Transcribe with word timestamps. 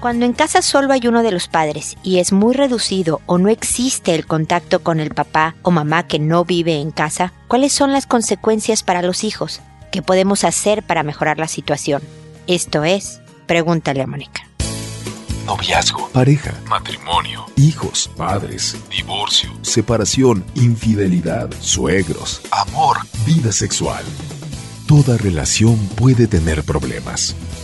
Cuando 0.00 0.26
en 0.26 0.32
casa 0.32 0.62
solo 0.62 0.92
hay 0.92 1.08
uno 1.08 1.24
de 1.24 1.32
los 1.32 1.48
padres 1.48 1.96
y 2.04 2.18
es 2.18 2.30
muy 2.30 2.54
reducido 2.54 3.20
o 3.26 3.36
no 3.36 3.48
existe 3.48 4.14
el 4.14 4.26
contacto 4.26 4.80
con 4.80 5.00
el 5.00 5.10
papá 5.10 5.56
o 5.62 5.72
mamá 5.72 6.06
que 6.06 6.20
no 6.20 6.44
vive 6.44 6.80
en 6.80 6.92
casa, 6.92 7.32
¿cuáles 7.48 7.72
son 7.72 7.92
las 7.92 8.06
consecuencias 8.06 8.84
para 8.84 9.02
los 9.02 9.24
hijos? 9.24 9.60
¿Qué 9.90 10.00
podemos 10.00 10.44
hacer 10.44 10.84
para 10.84 11.02
mejorar 11.02 11.38
la 11.38 11.48
situación? 11.48 12.00
Esto 12.46 12.84
es, 12.84 13.20
pregúntale 13.46 14.02
a 14.02 14.06
Mónica. 14.06 14.48
Noviazgo, 15.46 16.08
pareja, 16.10 16.54
matrimonio, 16.68 17.46
hijos, 17.56 18.08
padres, 18.16 18.76
divorcio, 18.90 19.50
separación, 19.62 20.44
infidelidad, 20.54 21.50
suegros, 21.60 22.42
amor, 22.52 22.98
vida 23.26 23.50
sexual. 23.50 24.04
Toda 24.86 25.16
relación 25.16 25.76
puede 25.96 26.28
tener 26.28 26.62
problemas, 26.62 27.34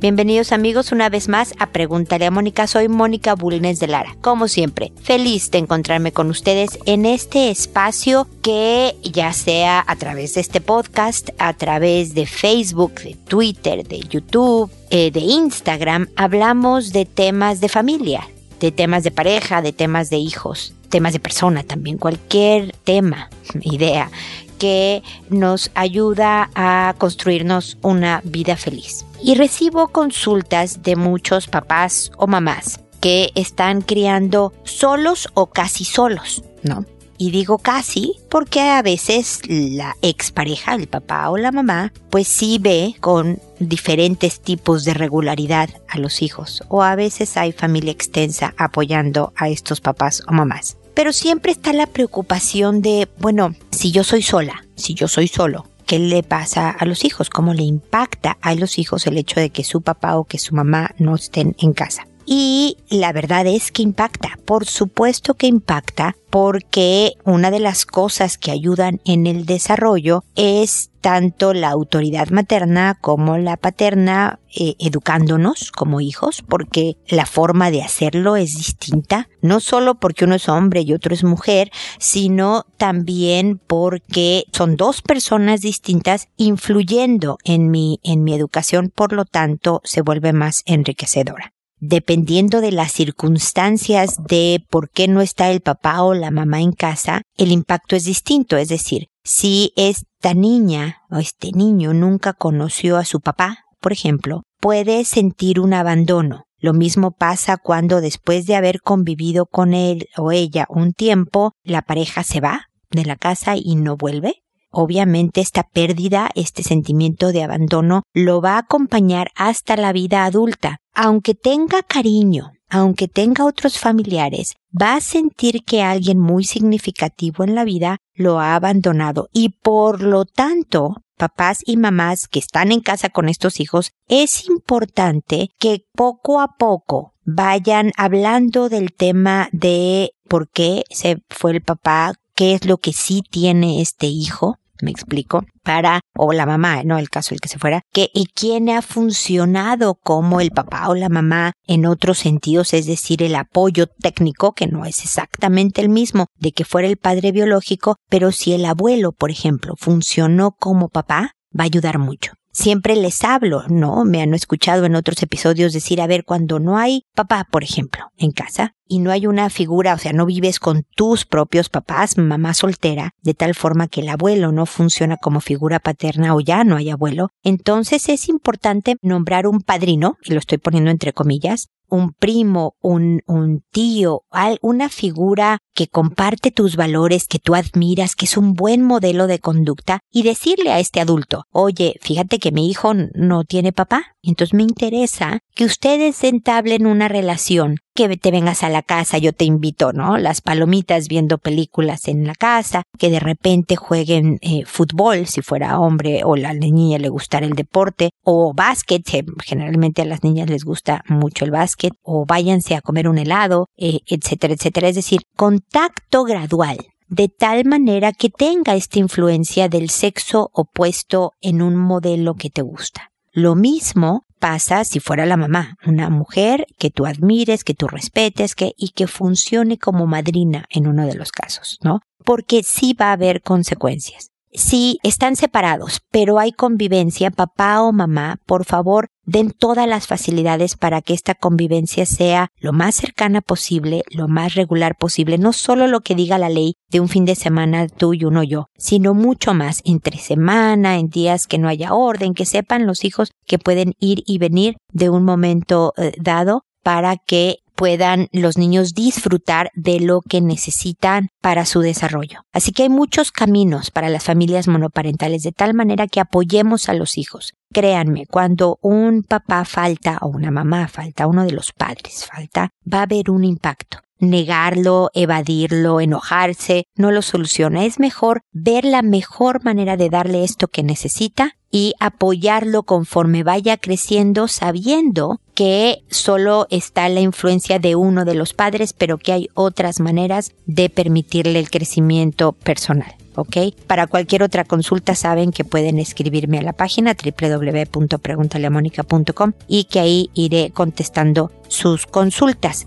Bienvenidos 0.00 0.52
amigos 0.52 0.92
una 0.92 1.08
vez 1.08 1.28
más 1.28 1.54
a 1.58 1.70
Pregúntale 1.70 2.26
a 2.26 2.30
Mónica. 2.30 2.68
Soy 2.68 2.86
Mónica 2.86 3.34
Bulnes 3.34 3.80
de 3.80 3.88
Lara. 3.88 4.14
Como 4.20 4.46
siempre, 4.46 4.92
feliz 5.02 5.50
de 5.50 5.58
encontrarme 5.58 6.12
con 6.12 6.30
ustedes 6.30 6.78
en 6.86 7.04
este 7.04 7.50
espacio 7.50 8.28
que 8.40 8.94
ya 9.02 9.32
sea 9.32 9.84
a 9.84 9.96
través 9.96 10.34
de 10.34 10.40
este 10.40 10.60
podcast, 10.60 11.30
a 11.38 11.52
través 11.54 12.14
de 12.14 12.26
Facebook, 12.26 12.94
de 13.00 13.16
Twitter, 13.26 13.88
de 13.88 13.98
YouTube, 13.98 14.70
eh, 14.90 15.10
de 15.10 15.18
Instagram, 15.18 16.06
hablamos 16.14 16.92
de 16.92 17.04
temas 17.04 17.60
de 17.60 17.68
familia, 17.68 18.28
de 18.60 18.70
temas 18.70 19.02
de 19.02 19.10
pareja, 19.10 19.62
de 19.62 19.72
temas 19.72 20.10
de 20.10 20.18
hijos, 20.18 20.74
temas 20.90 21.12
de 21.12 21.18
persona 21.18 21.64
también, 21.64 21.98
cualquier 21.98 22.70
tema, 22.84 23.30
idea 23.62 24.12
que 24.60 25.02
nos 25.28 25.72
ayuda 25.74 26.50
a 26.54 26.94
construirnos 26.98 27.78
una 27.82 28.20
vida 28.24 28.56
feliz. 28.56 29.04
Y 29.22 29.34
recibo 29.34 29.88
consultas 29.88 30.82
de 30.82 30.96
muchos 30.96 31.46
papás 31.46 32.10
o 32.16 32.26
mamás 32.26 32.80
que 33.00 33.30
están 33.34 33.82
criando 33.82 34.52
solos 34.64 35.28
o 35.34 35.46
casi 35.46 35.84
solos, 35.84 36.42
¿no? 36.62 36.84
Y 37.20 37.32
digo 37.32 37.58
casi 37.58 38.14
porque 38.30 38.60
a 38.60 38.80
veces 38.80 39.40
la 39.48 39.96
expareja, 40.02 40.74
el 40.74 40.86
papá 40.86 41.28
o 41.30 41.36
la 41.36 41.50
mamá, 41.50 41.92
pues 42.10 42.28
sí 42.28 42.58
ve 42.60 42.94
con 43.00 43.40
diferentes 43.58 44.40
tipos 44.40 44.84
de 44.84 44.94
regularidad 44.94 45.68
a 45.88 45.98
los 45.98 46.22
hijos. 46.22 46.62
O 46.68 46.84
a 46.84 46.94
veces 46.94 47.36
hay 47.36 47.50
familia 47.50 47.90
extensa 47.90 48.54
apoyando 48.56 49.32
a 49.36 49.48
estos 49.48 49.80
papás 49.80 50.22
o 50.28 50.32
mamás. 50.32 50.76
Pero 50.94 51.12
siempre 51.12 51.50
está 51.50 51.72
la 51.72 51.88
preocupación 51.88 52.82
de, 52.82 53.08
bueno, 53.18 53.54
si 53.72 53.90
yo 53.90 54.04
soy 54.04 54.22
sola, 54.22 54.64
si 54.76 54.94
yo 54.94 55.08
soy 55.08 55.26
solo, 55.26 55.66
¿qué 55.88 55.98
le 55.98 56.22
pasa 56.22 56.68
a 56.68 56.84
los 56.84 57.04
hijos? 57.06 57.30
¿Cómo 57.30 57.54
le 57.54 57.62
impacta 57.62 58.36
a 58.42 58.54
los 58.54 58.78
hijos 58.78 59.06
el 59.06 59.16
hecho 59.16 59.40
de 59.40 59.48
que 59.48 59.64
su 59.64 59.80
papá 59.80 60.16
o 60.16 60.24
que 60.24 60.38
su 60.38 60.54
mamá 60.54 60.90
no 60.98 61.14
estén 61.14 61.56
en 61.58 61.72
casa? 61.72 62.07
Y 62.30 62.76
la 62.90 63.14
verdad 63.14 63.46
es 63.46 63.72
que 63.72 63.80
impacta, 63.80 64.38
por 64.44 64.66
supuesto 64.66 65.32
que 65.32 65.46
impacta, 65.46 66.14
porque 66.28 67.14
una 67.24 67.50
de 67.50 67.58
las 67.58 67.86
cosas 67.86 68.36
que 68.36 68.50
ayudan 68.50 69.00
en 69.06 69.26
el 69.26 69.46
desarrollo 69.46 70.24
es 70.36 70.90
tanto 71.00 71.54
la 71.54 71.70
autoridad 71.70 72.28
materna 72.28 72.98
como 73.00 73.38
la 73.38 73.56
paterna 73.56 74.40
eh, 74.54 74.74
educándonos 74.78 75.72
como 75.72 76.02
hijos, 76.02 76.44
porque 76.46 76.98
la 77.08 77.24
forma 77.24 77.70
de 77.70 77.82
hacerlo 77.82 78.36
es 78.36 78.58
distinta, 78.58 79.30
no 79.40 79.58
solo 79.58 79.94
porque 79.94 80.26
uno 80.26 80.34
es 80.34 80.50
hombre 80.50 80.82
y 80.82 80.92
otro 80.92 81.14
es 81.14 81.24
mujer, 81.24 81.70
sino 81.98 82.66
también 82.76 83.58
porque 83.66 84.44
son 84.52 84.76
dos 84.76 85.00
personas 85.00 85.62
distintas 85.62 86.28
influyendo 86.36 87.38
en 87.44 87.70
mi, 87.70 88.00
en 88.02 88.22
mi 88.22 88.34
educación, 88.34 88.92
por 88.94 89.14
lo 89.14 89.24
tanto 89.24 89.80
se 89.82 90.02
vuelve 90.02 90.34
más 90.34 90.62
enriquecedora 90.66 91.54
dependiendo 91.80 92.60
de 92.60 92.72
las 92.72 92.92
circunstancias 92.92 94.16
de 94.28 94.64
por 94.70 94.90
qué 94.90 95.08
no 95.08 95.20
está 95.20 95.50
el 95.50 95.60
papá 95.60 96.02
o 96.02 96.14
la 96.14 96.30
mamá 96.30 96.60
en 96.60 96.72
casa, 96.72 97.22
el 97.36 97.52
impacto 97.52 97.96
es 97.96 98.04
distinto. 98.04 98.56
Es 98.56 98.68
decir, 98.68 99.08
si 99.24 99.72
esta 99.76 100.34
niña 100.34 101.02
o 101.10 101.18
este 101.18 101.52
niño 101.52 101.94
nunca 101.94 102.32
conoció 102.32 102.96
a 102.96 103.04
su 103.04 103.20
papá, 103.20 103.58
por 103.80 103.92
ejemplo, 103.92 104.42
puede 104.60 105.04
sentir 105.04 105.60
un 105.60 105.74
abandono. 105.74 106.44
Lo 106.60 106.72
mismo 106.72 107.12
pasa 107.12 107.56
cuando 107.56 108.00
después 108.00 108.46
de 108.46 108.56
haber 108.56 108.80
convivido 108.80 109.46
con 109.46 109.74
él 109.74 110.08
o 110.16 110.32
ella 110.32 110.66
un 110.68 110.92
tiempo, 110.92 111.52
la 111.62 111.82
pareja 111.82 112.24
se 112.24 112.40
va 112.40 112.62
de 112.90 113.04
la 113.04 113.16
casa 113.16 113.54
y 113.56 113.76
no 113.76 113.96
vuelve. 113.96 114.42
Obviamente 114.70 115.40
esta 115.40 115.62
pérdida, 115.62 116.30
este 116.34 116.62
sentimiento 116.62 117.32
de 117.32 117.42
abandono, 117.42 118.02
lo 118.12 118.40
va 118.40 118.54
a 118.54 118.58
acompañar 118.58 119.30
hasta 119.34 119.76
la 119.76 119.92
vida 119.92 120.24
adulta. 120.24 120.78
Aunque 120.94 121.34
tenga 121.34 121.82
cariño, 121.82 122.52
aunque 122.68 123.08
tenga 123.08 123.44
otros 123.44 123.78
familiares, 123.78 124.54
va 124.70 124.94
a 124.94 125.00
sentir 125.00 125.64
que 125.64 125.82
alguien 125.82 126.18
muy 126.18 126.44
significativo 126.44 127.44
en 127.44 127.54
la 127.54 127.64
vida 127.64 127.98
lo 128.14 128.40
ha 128.40 128.54
abandonado 128.54 129.28
y 129.32 129.50
por 129.50 130.02
lo 130.02 130.24
tanto 130.24 130.96
papás 131.18 131.58
y 131.66 131.76
mamás 131.76 132.28
que 132.28 132.38
están 132.38 132.72
en 132.72 132.80
casa 132.80 133.10
con 133.10 133.28
estos 133.28 133.60
hijos, 133.60 133.92
es 134.06 134.48
importante 134.48 135.50
que 135.58 135.84
poco 135.94 136.40
a 136.40 136.56
poco 136.56 137.12
vayan 137.24 137.92
hablando 137.96 138.70
del 138.70 138.94
tema 138.94 139.48
de 139.52 140.12
por 140.28 140.48
qué 140.48 140.84
se 140.88 141.22
fue 141.28 141.50
el 141.52 141.62
papá, 141.62 142.14
qué 142.38 142.54
es 142.54 142.66
lo 142.66 142.76
que 142.76 142.92
sí 142.92 143.22
tiene 143.28 143.82
este 143.82 144.06
hijo, 144.06 144.58
me 144.80 144.92
explico, 144.92 145.44
para, 145.64 146.02
o 146.16 146.32
la 146.32 146.46
mamá, 146.46 146.84
no 146.84 146.96
el 146.96 147.10
caso 147.10 147.34
el 147.34 147.40
que 147.40 147.48
se 147.48 147.58
fuera, 147.58 147.82
que 147.92 148.10
y 148.14 148.26
quién 148.26 148.68
ha 148.68 148.80
funcionado 148.80 149.96
como 149.96 150.40
el 150.40 150.52
papá 150.52 150.88
o 150.88 150.94
la 150.94 151.08
mamá 151.08 151.54
en 151.66 151.84
otros 151.84 152.18
sentidos, 152.18 152.74
es 152.74 152.86
decir, 152.86 153.24
el 153.24 153.34
apoyo 153.34 153.88
técnico, 153.88 154.52
que 154.52 154.68
no 154.68 154.84
es 154.84 155.02
exactamente 155.02 155.80
el 155.80 155.88
mismo 155.88 156.26
de 156.36 156.52
que 156.52 156.64
fuera 156.64 156.86
el 156.86 156.96
padre 156.96 157.32
biológico, 157.32 157.96
pero 158.08 158.30
si 158.30 158.52
el 158.52 158.66
abuelo, 158.66 159.10
por 159.10 159.32
ejemplo, 159.32 159.74
funcionó 159.76 160.52
como 160.52 160.90
papá, 160.90 161.32
va 161.58 161.64
a 161.64 161.66
ayudar 161.66 161.98
mucho 161.98 162.37
siempre 162.58 162.96
les 162.96 163.22
hablo, 163.22 163.62
¿no? 163.68 164.04
Me 164.04 164.20
han 164.20 164.34
escuchado 164.34 164.84
en 164.84 164.96
otros 164.96 165.22
episodios 165.22 165.72
decir, 165.72 166.00
a 166.00 166.08
ver, 166.08 166.24
cuando 166.24 166.58
no 166.58 166.76
hay 166.76 167.04
papá, 167.14 167.46
por 167.48 167.62
ejemplo, 167.62 168.10
en 168.16 168.32
casa, 168.32 168.74
y 168.88 168.98
no 168.98 169.12
hay 169.12 169.26
una 169.26 169.48
figura, 169.48 169.94
o 169.94 169.98
sea, 169.98 170.12
no 170.12 170.26
vives 170.26 170.58
con 170.58 170.84
tus 170.96 171.24
propios 171.24 171.68
papás, 171.68 172.18
mamá 172.18 172.54
soltera, 172.54 173.12
de 173.22 173.34
tal 173.34 173.54
forma 173.54 173.86
que 173.86 174.00
el 174.00 174.08
abuelo 174.08 174.50
no 174.50 174.66
funciona 174.66 175.16
como 175.16 175.40
figura 175.40 175.78
paterna 175.78 176.34
o 176.34 176.40
ya 176.40 176.64
no 176.64 176.76
hay 176.76 176.90
abuelo, 176.90 177.28
entonces 177.44 178.08
es 178.08 178.28
importante 178.28 178.96
nombrar 179.02 179.46
un 179.46 179.60
padrino, 179.60 180.16
y 180.24 180.32
lo 180.32 180.40
estoy 180.40 180.58
poniendo 180.58 180.90
entre 180.90 181.12
comillas, 181.12 181.68
un 181.88 182.12
primo, 182.12 182.74
un, 182.80 183.22
un 183.26 183.62
tío, 183.70 184.22
una 184.60 184.88
figura 184.88 185.58
que 185.74 185.88
comparte 185.88 186.50
tus 186.50 186.76
valores, 186.76 187.26
que 187.26 187.38
tú 187.38 187.54
admiras, 187.54 188.14
que 188.14 188.26
es 188.26 188.36
un 188.36 188.54
buen 188.54 188.82
modelo 188.82 189.26
de 189.26 189.38
conducta, 189.38 190.00
y 190.10 190.22
decirle 190.22 190.72
a 190.72 190.80
este 190.80 191.00
adulto, 191.00 191.44
oye, 191.50 191.96
fíjate 192.00 192.38
que 192.38 192.52
mi 192.52 192.68
hijo 192.68 192.94
no 192.94 193.44
tiene 193.44 193.72
papá, 193.72 194.16
entonces 194.22 194.54
me 194.54 194.62
interesa 194.62 195.40
que 195.54 195.64
ustedes 195.64 196.22
entablen 196.24 196.86
una 196.86 197.08
relación 197.08 197.76
que 198.06 198.16
te 198.16 198.30
vengas 198.30 198.62
a 198.62 198.68
la 198.68 198.82
casa, 198.82 199.18
yo 199.18 199.32
te 199.32 199.44
invito, 199.44 199.92
¿no? 199.92 200.18
Las 200.18 200.40
palomitas 200.40 201.08
viendo 201.08 201.38
películas 201.38 202.06
en 202.06 202.28
la 202.28 202.36
casa, 202.36 202.84
que 202.96 203.10
de 203.10 203.18
repente 203.18 203.74
jueguen 203.74 204.38
eh, 204.40 204.64
fútbol, 204.66 205.26
si 205.26 205.42
fuera 205.42 205.80
hombre 205.80 206.22
o 206.22 206.36
la 206.36 206.54
niña 206.54 206.98
le 206.98 207.08
gustara 207.08 207.44
el 207.44 207.54
deporte, 207.54 208.10
o 208.22 208.54
básquet, 208.54 209.02
generalmente 209.44 210.02
a 210.02 210.04
las 210.04 210.22
niñas 210.22 210.48
les 210.48 210.62
gusta 210.62 211.02
mucho 211.08 211.44
el 211.44 211.50
básquet, 211.50 211.92
o 212.02 212.24
váyanse 212.24 212.76
a 212.76 212.82
comer 212.82 213.08
un 213.08 213.18
helado, 213.18 213.66
eh, 213.76 213.98
etcétera, 214.06 214.54
etcétera. 214.54 214.88
Es 214.88 214.94
decir, 214.94 215.22
contacto 215.34 216.22
gradual 216.22 216.78
de 217.08 217.28
tal 217.28 217.64
manera 217.64 218.12
que 218.12 218.28
tenga 218.28 218.76
esta 218.76 219.00
influencia 219.00 219.68
del 219.68 219.90
sexo 219.90 220.50
opuesto 220.52 221.32
en 221.40 221.62
un 221.62 221.74
modelo 221.74 222.34
que 222.34 222.50
te 222.50 222.62
gusta. 222.62 223.10
Lo 223.32 223.56
mismo 223.56 224.24
pasa 224.38 224.84
si 224.84 225.00
fuera 225.00 225.26
la 225.26 225.36
mamá, 225.36 225.76
una 225.86 226.10
mujer 226.10 226.66
que 226.78 226.90
tú 226.90 227.06
admires, 227.06 227.64
que 227.64 227.74
tú 227.74 227.88
respetes, 227.88 228.54
que, 228.54 228.72
y 228.76 228.90
que 228.90 229.06
funcione 229.06 229.78
como 229.78 230.06
madrina 230.06 230.64
en 230.70 230.86
uno 230.86 231.06
de 231.06 231.14
los 231.14 231.32
casos, 231.32 231.78
¿no? 231.82 232.00
Porque 232.24 232.62
sí 232.62 232.94
va 232.98 233.10
a 233.10 233.12
haber 233.12 233.42
consecuencias. 233.42 234.30
Si 234.52 234.98
están 235.02 235.36
separados, 235.36 236.00
pero 236.10 236.38
hay 236.38 236.52
convivencia, 236.52 237.30
papá 237.30 237.82
o 237.82 237.92
mamá, 237.92 238.38
por 238.46 238.64
favor, 238.64 239.08
den 239.24 239.50
todas 239.50 239.86
las 239.86 240.06
facilidades 240.06 240.76
para 240.76 241.02
que 241.02 241.12
esta 241.12 241.34
convivencia 241.34 242.06
sea 242.06 242.48
lo 242.58 242.72
más 242.72 242.94
cercana 242.94 243.42
posible, 243.42 244.02
lo 244.10 244.26
más 244.26 244.54
regular 244.54 244.96
posible, 244.96 245.36
no 245.36 245.52
solo 245.52 245.86
lo 245.86 246.00
que 246.00 246.14
diga 246.14 246.38
la 246.38 246.48
ley 246.48 246.76
de 246.88 247.00
un 247.00 247.08
fin 247.08 247.26
de 247.26 247.34
semana 247.34 247.88
tú 247.88 248.14
y 248.14 248.24
uno 248.24 248.42
yo, 248.42 248.68
sino 248.78 249.12
mucho 249.12 249.52
más 249.52 249.82
entre 249.84 250.18
semana, 250.18 250.98
en 250.98 251.08
días 251.08 251.46
que 251.46 251.58
no 251.58 251.68
haya 251.68 251.92
orden, 251.92 252.32
que 252.32 252.46
sepan 252.46 252.86
los 252.86 253.04
hijos 253.04 253.30
que 253.46 253.58
pueden 253.58 253.92
ir 253.98 254.22
y 254.26 254.38
venir 254.38 254.76
de 254.92 255.10
un 255.10 255.24
momento 255.24 255.92
eh, 255.98 256.12
dado 256.18 256.62
para 256.82 257.16
que 257.16 257.58
puedan 257.78 258.26
los 258.32 258.58
niños 258.58 258.92
disfrutar 258.92 259.70
de 259.72 260.00
lo 260.00 260.20
que 260.20 260.40
necesitan 260.40 261.28
para 261.40 261.64
su 261.64 261.78
desarrollo. 261.78 262.40
Así 262.52 262.72
que 262.72 262.82
hay 262.82 262.88
muchos 262.88 263.30
caminos 263.30 263.92
para 263.92 264.08
las 264.08 264.24
familias 264.24 264.66
monoparentales 264.66 265.44
de 265.44 265.52
tal 265.52 265.74
manera 265.74 266.08
que 266.08 266.18
apoyemos 266.18 266.88
a 266.88 266.94
los 266.94 267.16
hijos. 267.16 267.54
Créanme, 267.72 268.26
cuando 268.26 268.80
un 268.82 269.22
papá 269.22 269.64
falta 269.64 270.18
o 270.22 270.26
una 270.26 270.50
mamá 270.50 270.88
falta, 270.88 271.28
uno 271.28 271.44
de 271.44 271.52
los 271.52 271.72
padres 271.72 272.26
falta, 272.26 272.70
va 272.92 272.98
a 272.98 273.02
haber 273.02 273.30
un 273.30 273.44
impacto 273.44 273.98
negarlo, 274.20 275.10
evadirlo, 275.14 276.00
enojarse, 276.00 276.86
no 276.96 277.12
lo 277.12 277.22
soluciona. 277.22 277.84
Es 277.84 278.00
mejor 278.00 278.40
ver 278.50 278.84
la 278.84 279.02
mejor 279.02 279.64
manera 279.64 279.96
de 279.96 280.10
darle 280.10 280.42
esto 280.42 280.66
que 280.66 280.82
necesita 280.82 281.52
y 281.70 281.94
apoyarlo 282.00 282.82
conforme 282.82 283.44
vaya 283.44 283.76
creciendo 283.76 284.48
sabiendo 284.48 285.38
que 285.58 286.04
solo 286.08 286.68
está 286.70 287.08
la 287.08 287.18
influencia 287.18 287.80
de 287.80 287.96
uno 287.96 288.24
de 288.24 288.36
los 288.36 288.54
padres, 288.54 288.92
pero 288.92 289.18
que 289.18 289.32
hay 289.32 289.48
otras 289.54 289.98
maneras 289.98 290.52
de 290.66 290.88
permitirle 290.88 291.58
el 291.58 291.68
crecimiento 291.68 292.52
personal. 292.52 293.12
¿ok? 293.34 293.56
Para 293.88 294.06
cualquier 294.06 294.44
otra 294.44 294.62
consulta 294.62 295.16
saben 295.16 295.50
que 295.50 295.64
pueden 295.64 295.98
escribirme 295.98 296.60
a 296.60 296.62
la 296.62 296.74
página 296.74 297.12
www.preguntaleamónica.com 297.12 299.52
y 299.66 299.86
que 299.86 299.98
ahí 299.98 300.30
iré 300.32 300.70
contestando 300.70 301.50
sus 301.66 302.06
consultas. 302.06 302.86